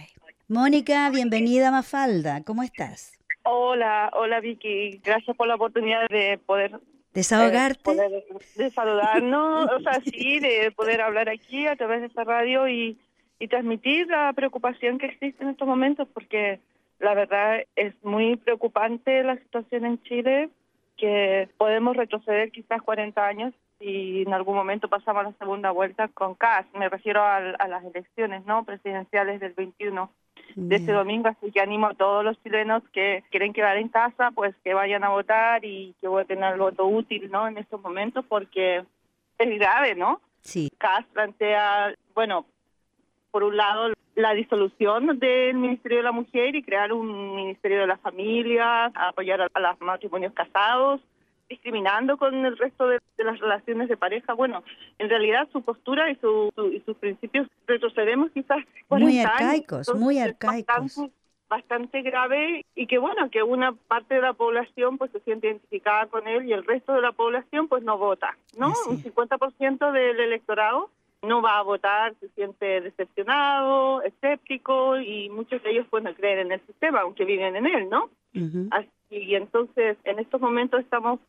[0.47, 3.19] Mónica, bienvenida a Mafalda, ¿cómo estás?
[3.43, 6.79] Hola, hola Vicky, gracias por la oportunidad de poder
[7.13, 7.91] ¿Desahogarte?
[7.91, 8.25] Eh,
[8.55, 12.97] de saludarnos, o sea, sí, de poder hablar aquí a través de esta radio y,
[13.39, 16.59] y transmitir la preocupación que existe en estos momentos, porque
[17.05, 20.49] la verdad es muy preocupante la situación en Chile,
[20.97, 26.07] que podemos retroceder quizás 40 años y en algún momento pasamos a la segunda vuelta
[26.07, 26.65] con CAS.
[26.73, 30.09] Me refiero a, a las elecciones no presidenciales del 21
[30.55, 34.31] de este domingo, así que animo a todos los chilenos que quieren quedar en casa,
[34.31, 37.47] pues que vayan a votar y que voy a tener el voto útil, ¿no?
[37.47, 38.83] En estos momentos, porque
[39.37, 40.21] es grave, ¿no?
[40.41, 40.69] Sí.
[40.77, 42.45] CAS plantea, bueno,
[43.35, 47.87] por un lado, la disolución del Ministerio de la Mujer y crear un Ministerio de
[47.87, 51.01] la Familia, apoyar a, los matrimonios casados,
[51.49, 54.31] discriminando con el resto de, las relaciones de pareja.
[54.31, 54.63] Bueno,
[54.99, 61.01] en realidad su postura y, su, y sus principios retrocedemos quizás muy arcaicos, muy arcaicos.
[61.49, 66.05] Bastante, grave y que bueno, que una parte de la población pues se siente identificada
[66.05, 68.71] con él y el resto de la población pues no vota, ¿no?
[68.89, 70.89] Un 50% del electorado
[71.27, 76.39] no va a votar, se siente decepcionado, escéptico y muchos de ellos pues no creen
[76.39, 78.09] en el sistema, aunque viven en él, ¿no?
[78.71, 81.19] Así, y entonces en estos momentos estamos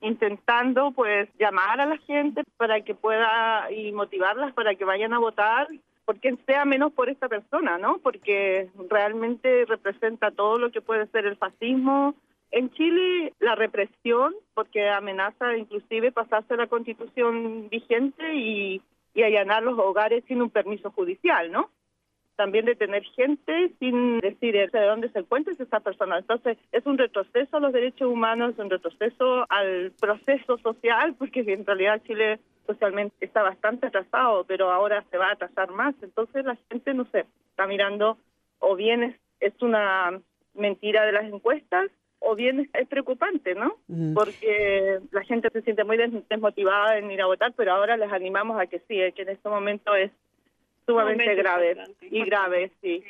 [0.00, 5.18] intentando pues llamar a la gente para que pueda y motivarlas para que vayan a
[5.18, 5.68] votar
[6.06, 7.98] porque sea menos por esta persona, ¿no?
[7.98, 12.14] Porque realmente representa todo lo que puede ser el fascismo.
[12.52, 18.80] En Chile la represión, porque amenaza inclusive pasarse la constitución vigente y,
[19.16, 21.70] y allanar los hogares sin un permiso judicial, ¿no?
[22.36, 26.18] también de tener gente sin decir de dónde se encuentra esa persona.
[26.18, 31.64] Entonces, es un retroceso a los derechos humanos, un retroceso al proceso social, porque en
[31.64, 35.94] realidad Chile socialmente está bastante atrasado, pero ahora se va a atrasar más.
[36.02, 38.18] Entonces, la gente, no sé, está mirando
[38.58, 40.20] o bien es una
[40.54, 41.90] mentira de las encuestas
[42.20, 43.76] o bien es, preocupante, ¿no?
[44.14, 45.96] Porque la gente se siente muy
[46.28, 49.48] desmotivada en ir a votar, pero ahora les animamos a que sí, que en este
[49.48, 50.10] momento es
[50.86, 53.02] sumamente grave y grave, sí.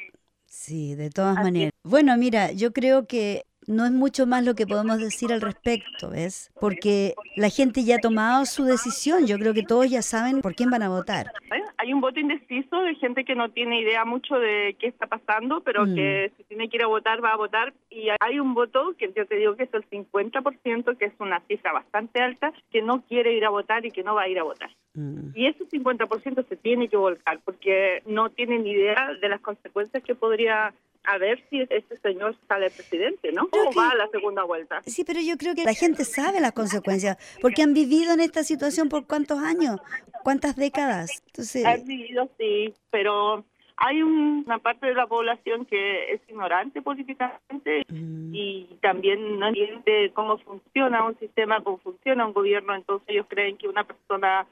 [0.46, 1.72] Sí, de todas maneras.
[1.82, 6.10] Bueno, mira, yo creo que no es mucho más lo que podemos decir al respecto,
[6.10, 6.50] ¿ves?
[6.60, 10.54] Porque la gente ya ha tomado su decisión, yo creo que todos ya saben por
[10.54, 11.32] quién van a votar.
[11.78, 15.60] Hay un voto indeciso de gente que no tiene idea mucho de qué está pasando,
[15.60, 15.94] pero mm.
[15.94, 17.74] que si tiene que ir a votar, va a votar.
[17.90, 21.40] Y hay un voto que yo te digo que es el 50%, que es una
[21.46, 24.38] cifra bastante alta, que no quiere ir a votar y que no va a ir
[24.38, 24.70] a votar.
[24.96, 25.30] Mm.
[25.34, 30.14] Y ese 50% se tiene que volcar porque no tienen idea de las consecuencias que
[30.14, 30.74] podría
[31.06, 33.48] a ver si este señor sale presidente, ¿no?
[33.48, 34.82] ¿Cómo va a la segunda vuelta?
[34.86, 38.42] Sí, pero yo creo que la gente sabe las consecuencias, porque han vivido en esta
[38.42, 39.78] situación por cuántos años,
[40.24, 41.22] cuántas décadas.
[41.26, 41.64] Entonces...
[41.64, 43.44] Han vivido, sí, pero
[43.76, 48.34] hay una parte de la población que es ignorante políticamente mm.
[48.34, 53.56] y también no entiende cómo funciona un sistema, cómo funciona un gobierno, entonces ellos creen
[53.58, 54.46] que una persona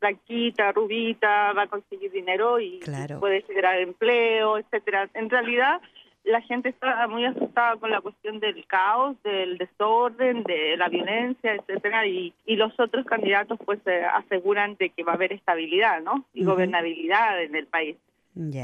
[0.00, 2.80] blanquita, rubita, va a conseguir dinero y
[3.20, 5.08] puede generar empleo, etcétera.
[5.14, 5.80] En realidad,
[6.24, 11.54] la gente está muy asustada con la cuestión del caos, del desorden, de la violencia,
[11.54, 16.02] etcétera, y, y los otros candidatos pues eh, aseguran de que va a haber estabilidad,
[16.02, 16.24] ¿no?
[16.34, 17.96] Y gobernabilidad en el país.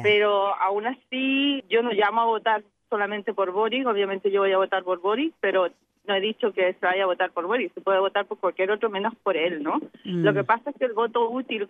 [0.03, 4.59] Pero aún así, yo no llamo a votar solamente por Boris, obviamente yo voy a
[4.59, 5.71] votar por Boris, pero
[6.07, 8.71] no he dicho que se vaya a votar por Boris, se puede votar por cualquier
[8.71, 9.81] otro menos por él, ¿no?
[10.05, 10.47] Lo que mm.
[10.47, 11.69] pasa es que el voto útil,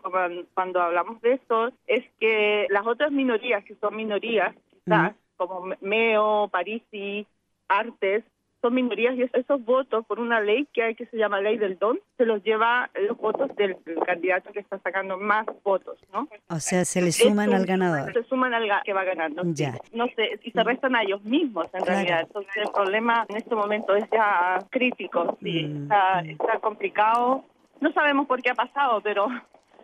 [0.54, 6.48] cuando hablamos de eso, es que las otras minorías, que son minorías, quizás, como Meo,
[6.48, 7.26] Parisi,
[7.68, 8.24] Artes,
[8.62, 11.78] son minorías y esos votos por una ley que hay que se llama ley del
[11.78, 16.28] don se los lleva los votos del, candidato que está sacando más votos, ¿no?
[16.48, 18.12] O sea, se le suman al ganador.
[18.12, 19.42] Se suman al que va ganando.
[19.46, 19.74] Ya.
[19.92, 22.20] No sé, y se restan a ellos mismos en realidad.
[22.22, 26.30] Entonces el problema en este momento es ya crítico, sí, mm, está, mm.
[26.30, 27.44] está complicado.
[27.80, 29.26] No sabemos por qué ha pasado, pero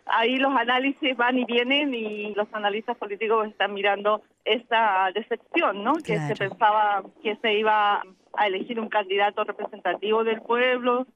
[0.09, 5.95] ahí los análisis van y vienen y los analistas políticos están mirando esa decepción, ¿no?
[5.95, 8.03] Que se pensaba que se iba
[8.35, 11.07] a elegir un candidato representativo del pueblo,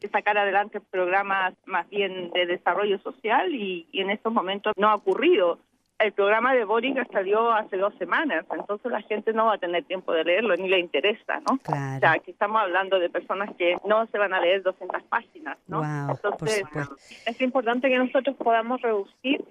[0.00, 4.94] que sacar adelante programas más bien de desarrollo social y, en estos momentos no ha
[4.94, 5.58] ocurrido.
[5.98, 9.84] El programa de Boric salió hace dos semanas, entonces la gente no va a tener
[9.84, 11.56] tiempo de leerlo, ni le interesa, ¿no?
[11.56, 15.58] O sea, aquí estamos hablando de personas que no se van a leer 200 páginas,
[15.66, 15.82] ¿no?
[16.08, 16.62] entonces,
[17.26, 19.44] es importante que nosotros podamos reducir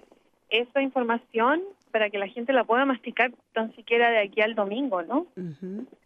[0.48, 5.02] esa información para que la gente la pueda masticar tan siquiera de aquí al domingo,
[5.02, 5.26] ¿no?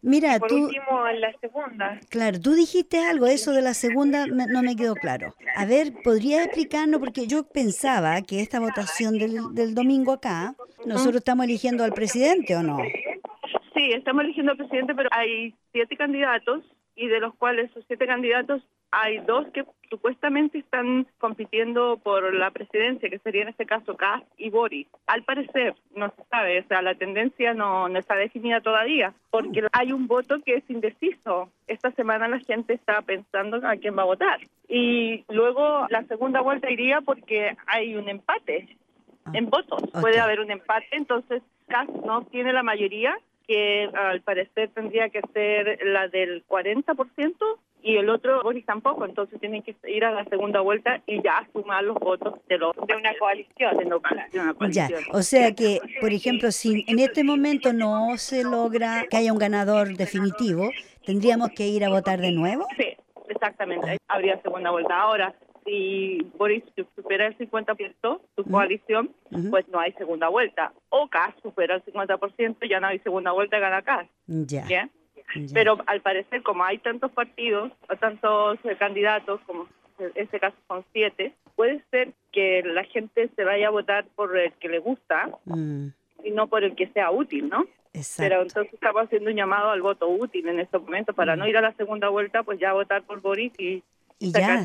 [0.01, 0.65] Mira, por tú...
[0.65, 2.01] último, en la segunda.
[2.09, 5.35] Claro, tú dijiste algo, eso de la segunda no me quedó claro.
[5.57, 7.01] A ver, ¿podrías explicarnos?
[7.01, 10.55] Porque yo pensaba que esta votación del, del domingo acá,
[10.87, 12.79] nosotros estamos eligiendo al presidente, ¿o no?
[13.75, 16.65] Sí, estamos eligiendo al presidente, pero hay siete candidatos
[16.95, 18.63] y de los cuales esos siete candidatos
[18.93, 24.23] hay dos que supuestamente están compitiendo por la presidencia, que sería en este caso Kass
[24.37, 24.87] y Boris.
[25.07, 29.67] Al parecer, no se sabe, o sea, la tendencia no, no está definida todavía, porque
[29.73, 31.51] hay un voto que es indeciso.
[31.67, 34.41] Esta semana la gente está pensando a quién va a votar.
[34.69, 38.77] Y luego la segunda vuelta iría porque hay un empate
[39.25, 39.83] ah, en votos.
[40.01, 43.17] Puede haber un empate, entonces Kass no tiene la mayoría
[43.47, 47.35] que al parecer tendría que ser la del 40%
[47.83, 51.47] y el otro Boris tampoco, entonces tienen que ir a la segunda vuelta y ya
[51.53, 53.77] sumar los votos de, los, de una coalición.
[53.77, 54.89] De, una coalición.
[54.89, 59.33] Ya, o sea que, por ejemplo, si en este momento no se logra que haya
[59.33, 60.71] un ganador definitivo,
[61.05, 62.67] ¿tendríamos que ir a votar de nuevo?
[62.77, 62.97] Sí,
[63.29, 65.01] exactamente, habría segunda vuelta.
[65.01, 66.65] Ahora, si Boris
[66.97, 69.15] supera el 50%, su coalición,
[69.51, 70.73] pues no hay segunda vuelta.
[70.89, 74.09] O Kass supera el 50%, ya no hay segunda vuelta, gana Kass.
[74.27, 74.89] Ya.
[75.53, 79.69] Pero al parecer, como hay tantos partidos, o tantos eh, candidatos, como
[79.99, 84.37] en este caso son siete, puede ser que la gente se vaya a votar por
[84.37, 85.89] el que le gusta mm.
[86.25, 87.67] y no por el que sea útil, ¿no?
[88.17, 91.49] Pero entonces estamos haciendo un llamado al voto útil en este momento para no mm.
[91.49, 93.83] ir a la segunda vuelta, pues ya votar por Boris y
[94.23, 94.65] y ya,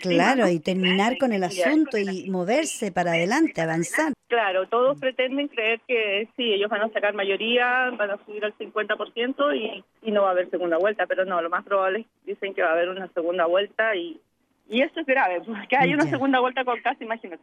[0.00, 4.12] claro, y terminar con el asunto y moverse para adelante, avanzar.
[4.28, 8.56] Claro, todos pretenden creer que sí, ellos van a sacar mayoría, van a subir al
[8.56, 12.06] 50% y, y no va a haber segunda vuelta, pero no, lo más probable es
[12.24, 14.20] dicen que va a haber una segunda vuelta y
[14.68, 17.42] y eso es grave, porque hay una segunda vuelta con casi, imagínate.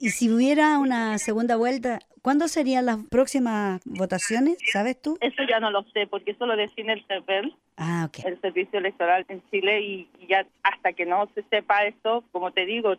[0.00, 4.58] y, si hubiera una segunda vuelta, ¿cuándo serían las próximas votaciones?
[4.72, 5.18] ¿Sabes tú?
[5.20, 9.24] Eso ya no lo sé, porque eso lo define el CERVEL, ah, el Servicio Electoral
[9.28, 12.96] en Chile, y, ya hasta que no se sepa esto, como te digo,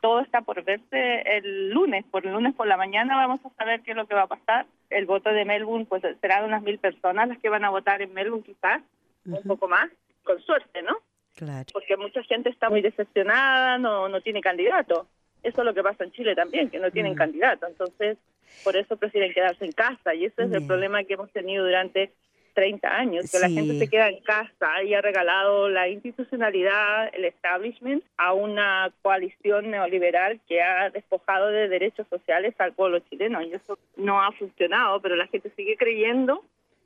[0.00, 2.04] todo está por verse el lunes.
[2.10, 4.26] Por el lunes por la mañana vamos a saber qué es lo que va a
[4.26, 4.66] pasar.
[4.90, 8.12] El voto de Melbourne, pues serán unas mil personas las que van a votar en
[8.12, 8.82] Melbourne, quizás,
[9.24, 9.88] un poco más,
[10.24, 10.96] con suerte, ¿no?
[11.36, 11.66] Claro.
[11.72, 15.06] Porque mucha gente está muy decepcionada, no, no tiene candidato.
[15.42, 17.66] Eso es lo que pasa en Chile también, que no tienen candidato.
[17.66, 18.18] Entonces,
[18.64, 20.14] por eso prefieren quedarse en casa.
[20.14, 22.12] Y ese es el problema que hemos tenido durante
[22.52, 27.24] 30 años, que la gente se queda en casa y ha regalado la institucionalidad, el
[27.24, 33.42] establishment, a una coalición neoliberal que ha despojado de derechos sociales al pueblo chileno.
[33.42, 36.44] Y eso no ha funcionado, pero la gente sigue creyendo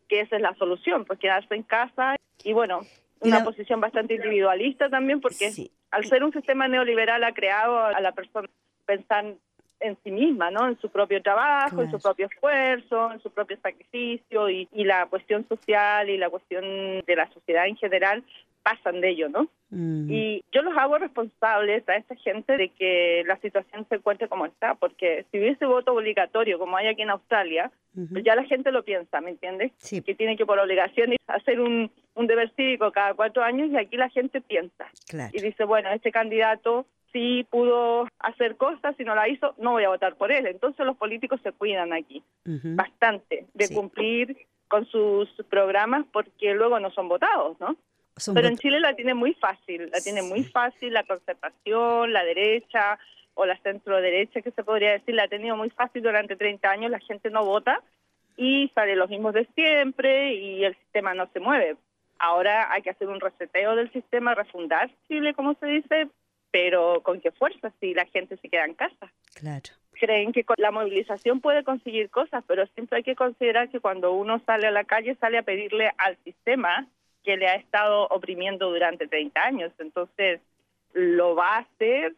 [0.08, 2.16] que esa es la solución, pues quedarse en casa.
[2.44, 2.80] Y bueno,
[3.20, 5.50] una posición bastante individualista también, porque
[5.90, 8.48] al ser un sistema neoliberal ha creado a la persona
[8.84, 9.34] pensar
[9.81, 10.66] en sí misma, ¿no?
[10.68, 15.47] En su propio trabajo, en su propio esfuerzo, en su propio sacrificio y, la cuestión
[15.49, 18.24] social y la cuestión de la sociedad en general
[18.66, 19.48] pasan de ello, ¿no?
[19.70, 20.10] Mm.
[20.10, 24.44] Y yo los hago responsables a esta gente de que la situación se encuentre como
[24.44, 27.70] está, porque si hubiese voto obligatorio, como hay aquí en Australia,
[28.12, 29.70] pues ya la gente lo piensa, ¿me entiendes?
[30.04, 33.96] Que tiene que por obligación hacer un, un deber cívico cada cuatro años y aquí
[33.96, 34.86] la gente piensa.
[35.32, 39.84] Y dice, bueno, este candidato sí pudo hacer cosas, si no la hizo, no voy
[39.84, 40.44] a votar por él.
[40.48, 44.36] Entonces los políticos se cuidan aquí bastante de cumplir
[44.66, 47.76] con sus programas porque luego no son votados, ¿no?
[48.34, 52.98] Pero en Chile la tiene muy fácil, la tiene muy fácil la conservación, la derecha
[53.34, 56.70] o la centro derecha que se podría decir, la ha tenido muy fácil durante 30
[56.70, 57.82] años, la gente no vota
[58.36, 61.76] y sale los mismos de siempre y el sistema no se mueve.
[62.18, 66.08] Ahora hay que hacer un reseteo del sistema, refundar Chile, como se dice,
[66.50, 69.12] pero ¿con qué fuerza si la gente se queda en casa?
[69.34, 69.74] Claro.
[69.92, 74.12] Creen que con la movilización puede conseguir cosas, pero siempre hay que considerar que cuando
[74.12, 76.88] uno sale a la calle sale a pedirle al sistema
[77.27, 79.72] que le ha estado oprimiendo durante 30 años.
[79.81, 80.41] Entonces,
[80.95, 82.14] lo va a hacer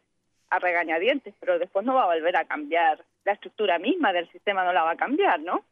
[0.50, 3.02] a regañadientes, pero después no va a volver a cambiar.
[3.24, 5.64] La estructura misma del sistema no la va a cambiar, ¿no?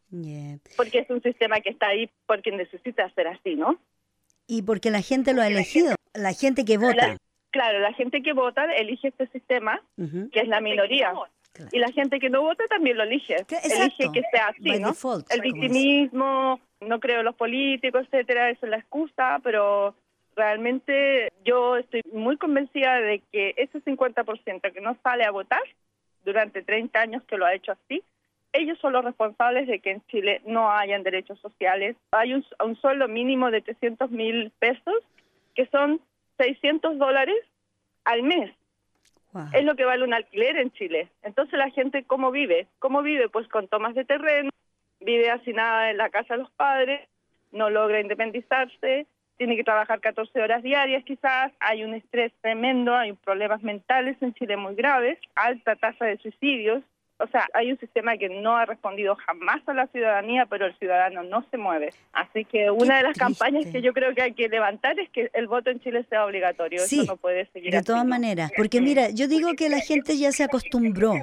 [0.77, 3.79] Porque es un sistema que está ahí porque necesita ser así, ¿no?
[4.47, 7.17] Y porque la gente lo ha elegido, la gente que vota.
[7.51, 11.13] Claro, la gente que vota elige este sistema, que es la minoría.
[11.73, 13.37] Y la gente que no vota también lo elige.
[13.37, 14.93] Elige que sea así, ¿no?
[15.31, 19.95] el victimismo, no creo los políticos, etcétera, eso es la excusa, pero
[20.35, 25.63] realmente yo estoy muy convencida de que ese 50% que no sale a votar
[26.25, 28.03] durante 30 años que lo ha hecho así,
[28.53, 31.97] ellos son los responsables de que en Chile no hayan derechos sociales.
[32.13, 34.95] Hay un, un sueldo mínimo de 300 mil pesos,
[35.55, 36.01] que son
[36.39, 37.37] 600 dólares
[38.05, 38.51] al mes.
[39.53, 41.09] Es lo que vale un alquiler en Chile.
[41.23, 42.67] Entonces la gente, ¿cómo vive?
[42.79, 43.29] ¿Cómo vive?
[43.29, 44.51] Pues con tomas de terreno,
[45.01, 47.07] vive nada en la casa de los padres,
[47.53, 49.07] no logra independizarse,
[49.37, 54.35] tiene que trabajar 14 horas diarias quizás, hay un estrés tremendo, hay problemas mentales en
[54.35, 56.83] Chile muy graves, alta tasa de suicidios,
[57.19, 60.79] o sea, hay un sistema que no ha respondido jamás a la ciudadanía, pero el
[60.79, 61.95] ciudadano no se mueve.
[62.13, 65.31] Así que una de las campañas que yo creo que hay que levantar es que
[65.33, 66.81] el voto en Chile sea obligatorio.
[66.81, 68.51] Sí, Eso no puede seguir de todas maneras.
[68.57, 71.15] Porque mira, yo digo que la gente ya se acostumbró.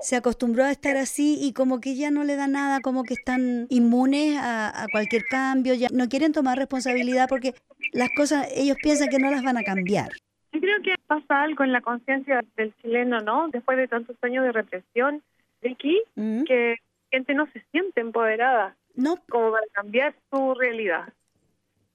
[0.00, 3.14] Se acostumbró a estar así y como que ya no le da nada, como que
[3.14, 7.54] están inmunes a, a cualquier cambio, ya no quieren tomar responsabilidad porque
[7.92, 10.10] las cosas ellos piensan que no las van a cambiar.
[10.52, 13.48] Yo creo que pasa algo en la conciencia del chileno, ¿no?
[13.48, 15.22] Después de tantos años de represión,
[15.62, 16.44] de aquí, mm.
[16.44, 16.76] que
[17.10, 19.16] gente no se siente empoderada no.
[19.28, 21.12] como para cambiar su realidad.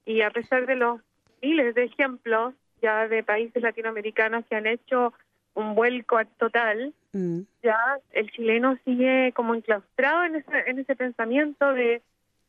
[0.05, 1.01] Y a pesar de los
[1.41, 5.13] miles de ejemplos ya de países latinoamericanos que han hecho
[5.53, 7.41] un vuelco total, mm.
[7.61, 7.77] ya
[8.11, 12.01] el chileno sigue como enclaustrado en ese, en ese pensamiento de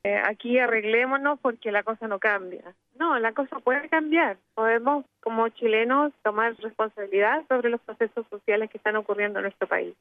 [0.04, 2.74] eh, aquí arreglémonos porque la cosa no cambia.
[2.98, 4.36] No, la cosa puede cambiar.
[4.54, 9.94] Podemos, como chilenos, tomar responsabilidad sobre los procesos sociales que están ocurriendo en nuestro país.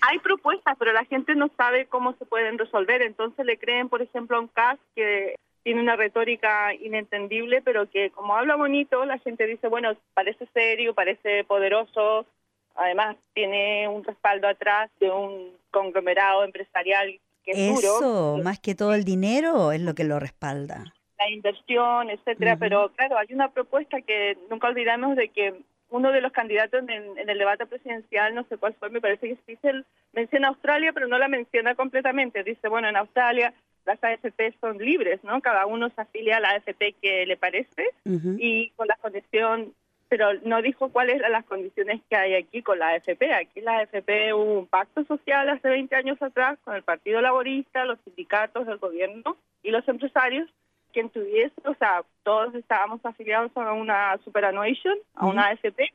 [0.00, 3.02] Hay propuestas, pero la gente no sabe cómo se pueden resolver.
[3.02, 8.10] Entonces le creen, por ejemplo, a un CAS que tiene una retórica inentendible, pero que
[8.10, 12.24] como habla bonito, la gente dice, bueno, parece serio, parece poderoso,
[12.74, 19.72] además tiene un respaldo atrás de un conglomerado empresarial eso, más que todo el dinero,
[19.72, 20.84] es lo que lo respalda.
[21.18, 25.54] La inversión, etcétera, pero claro, hay una propuesta que nunca olvidamos de que
[25.90, 29.36] uno de los candidatos en, el debate presidencial, no sé cuál fue, me parece que
[29.36, 32.44] Spitzel menciona Australia, pero no la menciona completamente.
[32.44, 33.54] Dice, bueno, en Australia
[33.86, 35.40] las AFP son libres, ¿no?
[35.40, 39.72] Cada uno se afilia a la AFP que le parece y con la condición
[40.08, 43.32] pero no dijo cuáles eran las condiciones que hay aquí con la AFP.
[43.34, 47.84] Aquí la AFP hubo un pacto social hace 20 años atrás con el Partido Laborista,
[47.84, 50.48] los sindicatos, el gobierno y los empresarios,
[50.92, 55.92] que tuviese, o sea, todos estábamos afiliados a una superannuation, a una AFP,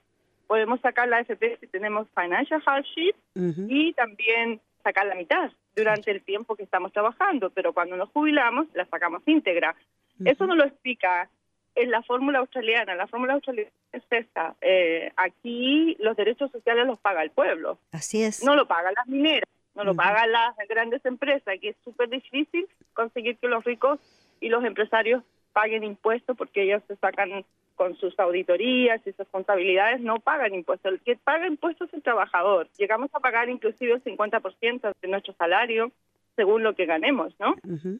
[0.47, 6.21] podemos sacar la AFP si tenemos financial hardship y también sacar la mitad durante el
[6.21, 9.75] tiempo que estamos trabajando, pero cuando nos jubilamos la sacamos íntegra.
[10.23, 11.27] Eso no lo explica
[11.75, 12.95] en la fórmula australiana.
[12.95, 14.55] La fórmula australiana es esta.
[14.61, 17.79] Eh, aquí los derechos sociales los paga el pueblo.
[17.91, 18.43] Así es.
[18.43, 22.67] No lo pagan las mineras, no lo pagan las grandes empresas, que es súper difícil
[22.93, 23.99] conseguir que los ricos
[24.39, 27.45] y los empresarios paguen impuestos porque ellos se sacan
[27.75, 30.93] con sus auditorías y sus contabilidades, no pagan impuestos.
[30.93, 32.69] El que paga impuestos es el trabajador.
[32.77, 35.91] Llegamos a pagar inclusive el 50% de nuestro salario
[36.35, 37.55] según lo que ganemos, ¿no?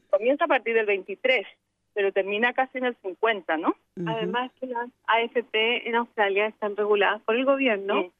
[0.10, 1.46] Comienza a partir del 23,
[1.94, 3.76] pero termina casi en el 50, ¿no?
[4.06, 8.12] Además que las AFP en Australia están reguladas por el gobierno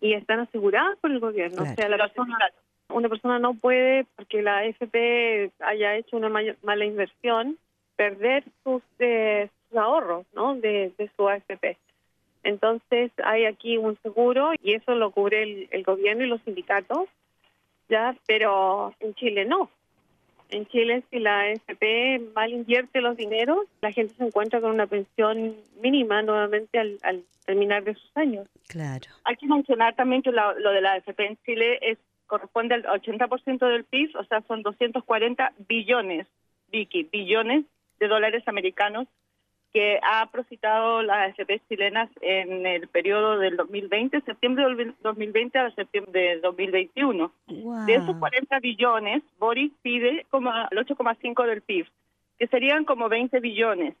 [0.00, 1.62] y están aseguradas por el gobierno.
[1.62, 2.36] O sea, la persona,
[2.88, 7.58] una persona no puede, porque la AFP haya hecho una mala inversión,
[7.96, 10.56] perder sus, eh, ahorros ¿no?
[10.56, 11.76] de, su AFP.
[12.42, 17.08] Entonces hay aquí un seguro y eso lo cubre el, gobierno y los sindicatos,
[17.88, 19.70] ya, pero en Chile no.
[20.50, 24.86] En Chile, si la AFP mal invierte los dineros, la gente se encuentra con una
[24.86, 28.46] pensión mínima nuevamente al, terminar de sus años.
[28.68, 29.08] Claro.
[29.24, 33.58] Hay que mencionar también que lo, de la AFP en Chile es corresponde al 80%
[33.68, 36.28] del PIB, o sea, son 240 billones,
[36.70, 37.64] Vicky, billones
[37.98, 39.08] de dólares americanos
[39.72, 45.70] que ha profitado las AFP chilenas en el periodo del 2020, septiembre del 2020 a
[45.72, 47.32] septiembre del 2021.
[47.86, 51.86] De esos 40 billones, Boris pide como el 8,5 del PIB,
[52.38, 53.94] que serían como 20 billones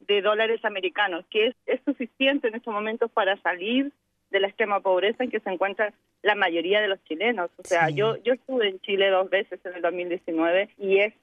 [0.00, 3.92] de dólares americanos, que es, es suficiente en estos momentos para salir
[4.30, 5.92] de la extrema pobreza en que se encuentra
[6.22, 7.50] la mayoría de los chilenos.
[7.56, 11.14] O sea, yo yo estuve en Chile dos veces en el 2019 y es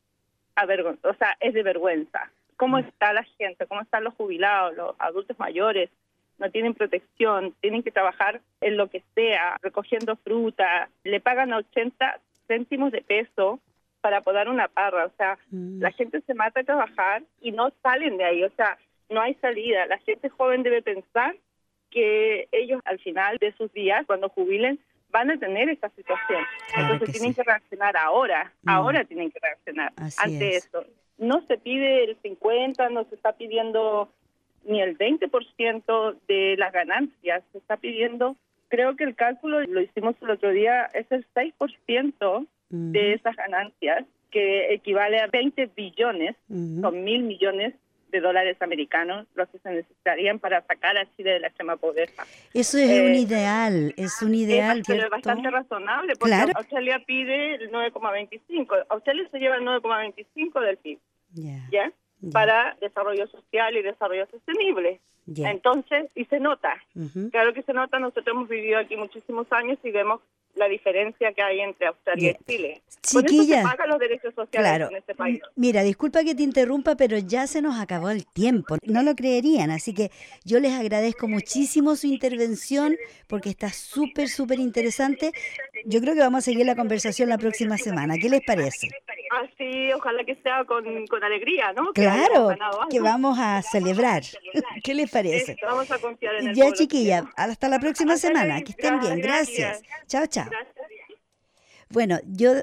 [1.04, 5.40] o sea, es de vergüenza cómo está la gente, cómo están los jubilados, los adultos
[5.40, 5.90] mayores,
[6.40, 12.20] no tienen protección, tienen que trabajar en lo que sea, recogiendo fruta, le pagan 80
[12.48, 13.60] céntimos de peso
[14.02, 15.82] para poder una parra, o sea, mm.
[15.82, 18.78] la gente se mata a trabajar y no salen de ahí, o sea,
[19.10, 19.86] no hay salida.
[19.88, 21.36] La gente joven debe pensar
[21.90, 24.80] que ellos al final de sus días, cuando jubilen,
[25.12, 26.44] van a tener esta situación.
[26.76, 28.70] Entonces tienen que reaccionar ahora, mm.
[28.70, 30.86] ahora tienen que reaccionar ante eso.
[31.18, 34.10] No se pide el 50, no se está pidiendo
[34.66, 38.36] ni el 20% de las ganancias, se está pidiendo,
[38.68, 44.06] creo que el cálculo lo hicimos el otro día, es el 6% de esas ganancias,
[44.30, 47.74] que equivale a 20 billones, son mil millones
[48.12, 52.24] de dólares americanos los que se necesitarían para sacar a Chile de la extrema pobreza.
[52.54, 54.80] Eso es un eh, ideal, es un ideal.
[54.80, 60.78] Es, es bastante razonable, porque Australia pide el 9,25, Australia se lleva el 9,25 del
[60.78, 61.00] PIB,
[61.72, 61.92] ¿ya?
[62.32, 65.00] Para desarrollo social y desarrollo sostenible.
[65.36, 66.74] Entonces, y se nota,
[67.32, 70.22] claro que se nota, nosotros hemos vivido aquí muchísimos años y vemos
[70.56, 72.82] la diferencia que hay entre Australia y Chile.
[73.02, 75.40] Chiquilla, Por eso se los derechos sociales en este país.
[75.56, 78.78] Mira, disculpa que te interrumpa, pero ya se nos acabó el tiempo.
[78.84, 80.12] No lo creerían, así que
[80.44, 85.32] yo les agradezco muchísimo su intervención porque está súper, súper interesante.
[85.86, 88.16] Yo creo que vamos a seguir la conversación la próxima semana.
[88.20, 88.90] ¿Qué les parece?
[89.32, 90.86] Ah, sí, ojalá que sea con,
[91.24, 91.92] alegría, ¿no?
[91.94, 92.50] Claro,
[92.90, 94.24] que, vamos a celebrar.
[94.84, 95.56] ¿Qué les parece?
[95.62, 98.62] vamos a confiar en el Ya, chiquilla, hasta la próxima semana.
[98.62, 99.22] Que estén bien.
[99.22, 99.82] Gracias.
[100.08, 100.50] Chao, chao.
[101.90, 102.54] Bueno, yo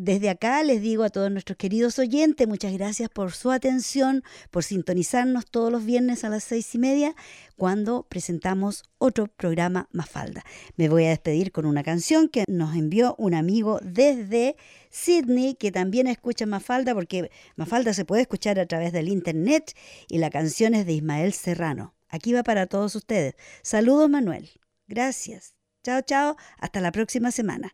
[0.00, 4.22] desde acá les digo a todos nuestros queridos oyentes, muchas gracias por su atención,
[4.52, 7.16] por sintonizarnos todos los viernes a las seis y media
[7.56, 10.44] cuando presentamos otro programa Mafalda.
[10.76, 14.54] Me voy a despedir con una canción que nos envió un amigo desde
[14.90, 19.74] Sydney que también escucha Mafalda porque Mafalda se puede escuchar a través del internet
[20.08, 21.96] y la canción es de Ismael Serrano.
[22.08, 23.34] Aquí va para todos ustedes.
[23.62, 24.48] Saludos Manuel.
[24.86, 25.56] Gracias.
[25.82, 26.36] Chao, chao.
[26.58, 27.72] Hasta la próxima semana.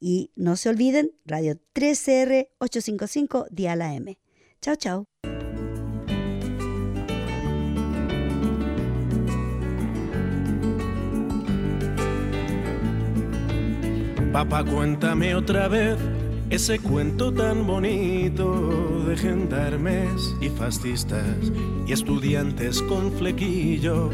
[0.00, 4.16] Y no se olviden, Radio 3CR 855 Dial AM.
[4.60, 5.04] Chao, chao.
[14.32, 15.96] Papá, cuéntame otra vez
[16.50, 21.52] ese cuento tan bonito de gendarmes y fascistas
[21.86, 24.10] y estudiantes con flequillo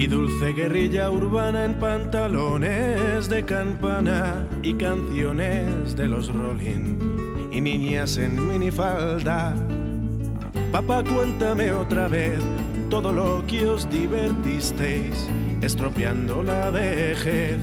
[0.00, 6.96] y dulce guerrilla urbana en pantalones de campana y canciones de los Rolling
[7.52, 9.54] y niñas en minifalda.
[10.72, 12.40] Papá, cuéntame otra vez
[12.88, 15.28] todo lo que os divertisteis,
[15.60, 17.58] estropeando la vejez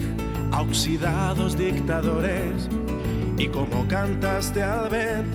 [0.51, 2.69] a oxidados dictadores
[3.39, 5.33] y cómo cantaste al vent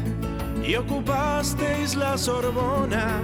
[0.64, 3.20] y ocupasteis la Sorbona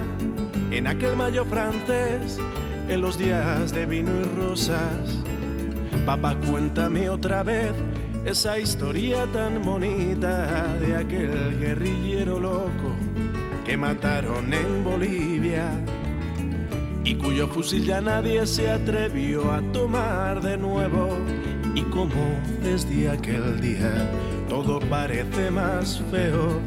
[0.69, 2.41] en aquel mayo francés
[2.89, 5.23] en los días de vino y rosas.
[6.05, 7.71] Papá, cuéntame otra vez
[8.25, 12.95] esa historia tan bonita de aquel guerrillero loco
[13.65, 15.69] que mataron en Bolivia
[17.03, 21.17] y cuyo fusil ya nadie se atrevió a tomar de nuevo.
[21.75, 24.09] Y como desde aquel día
[24.49, 26.59] todo parece más feo.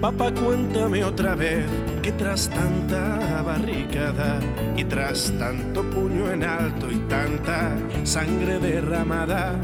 [0.00, 1.64] Papá, cuéntame otra vez
[2.04, 4.38] que tras tanta barricada
[4.76, 9.58] y tras tanto puño en alto y tanta sangre derramada,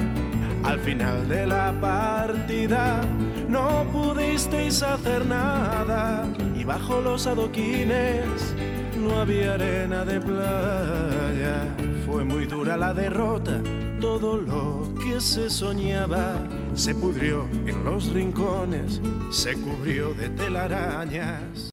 [0.64, 3.02] al final de la partida
[3.46, 6.26] no pudisteis hacer nada
[6.58, 8.54] y bajo los adoquines
[8.96, 11.76] no había arena de playa.
[12.06, 13.60] Fue muy dura la derrota,
[14.00, 16.36] todo lo que se soñaba
[16.74, 21.66] se pudrió en los rincones, se cubrió de telarañas.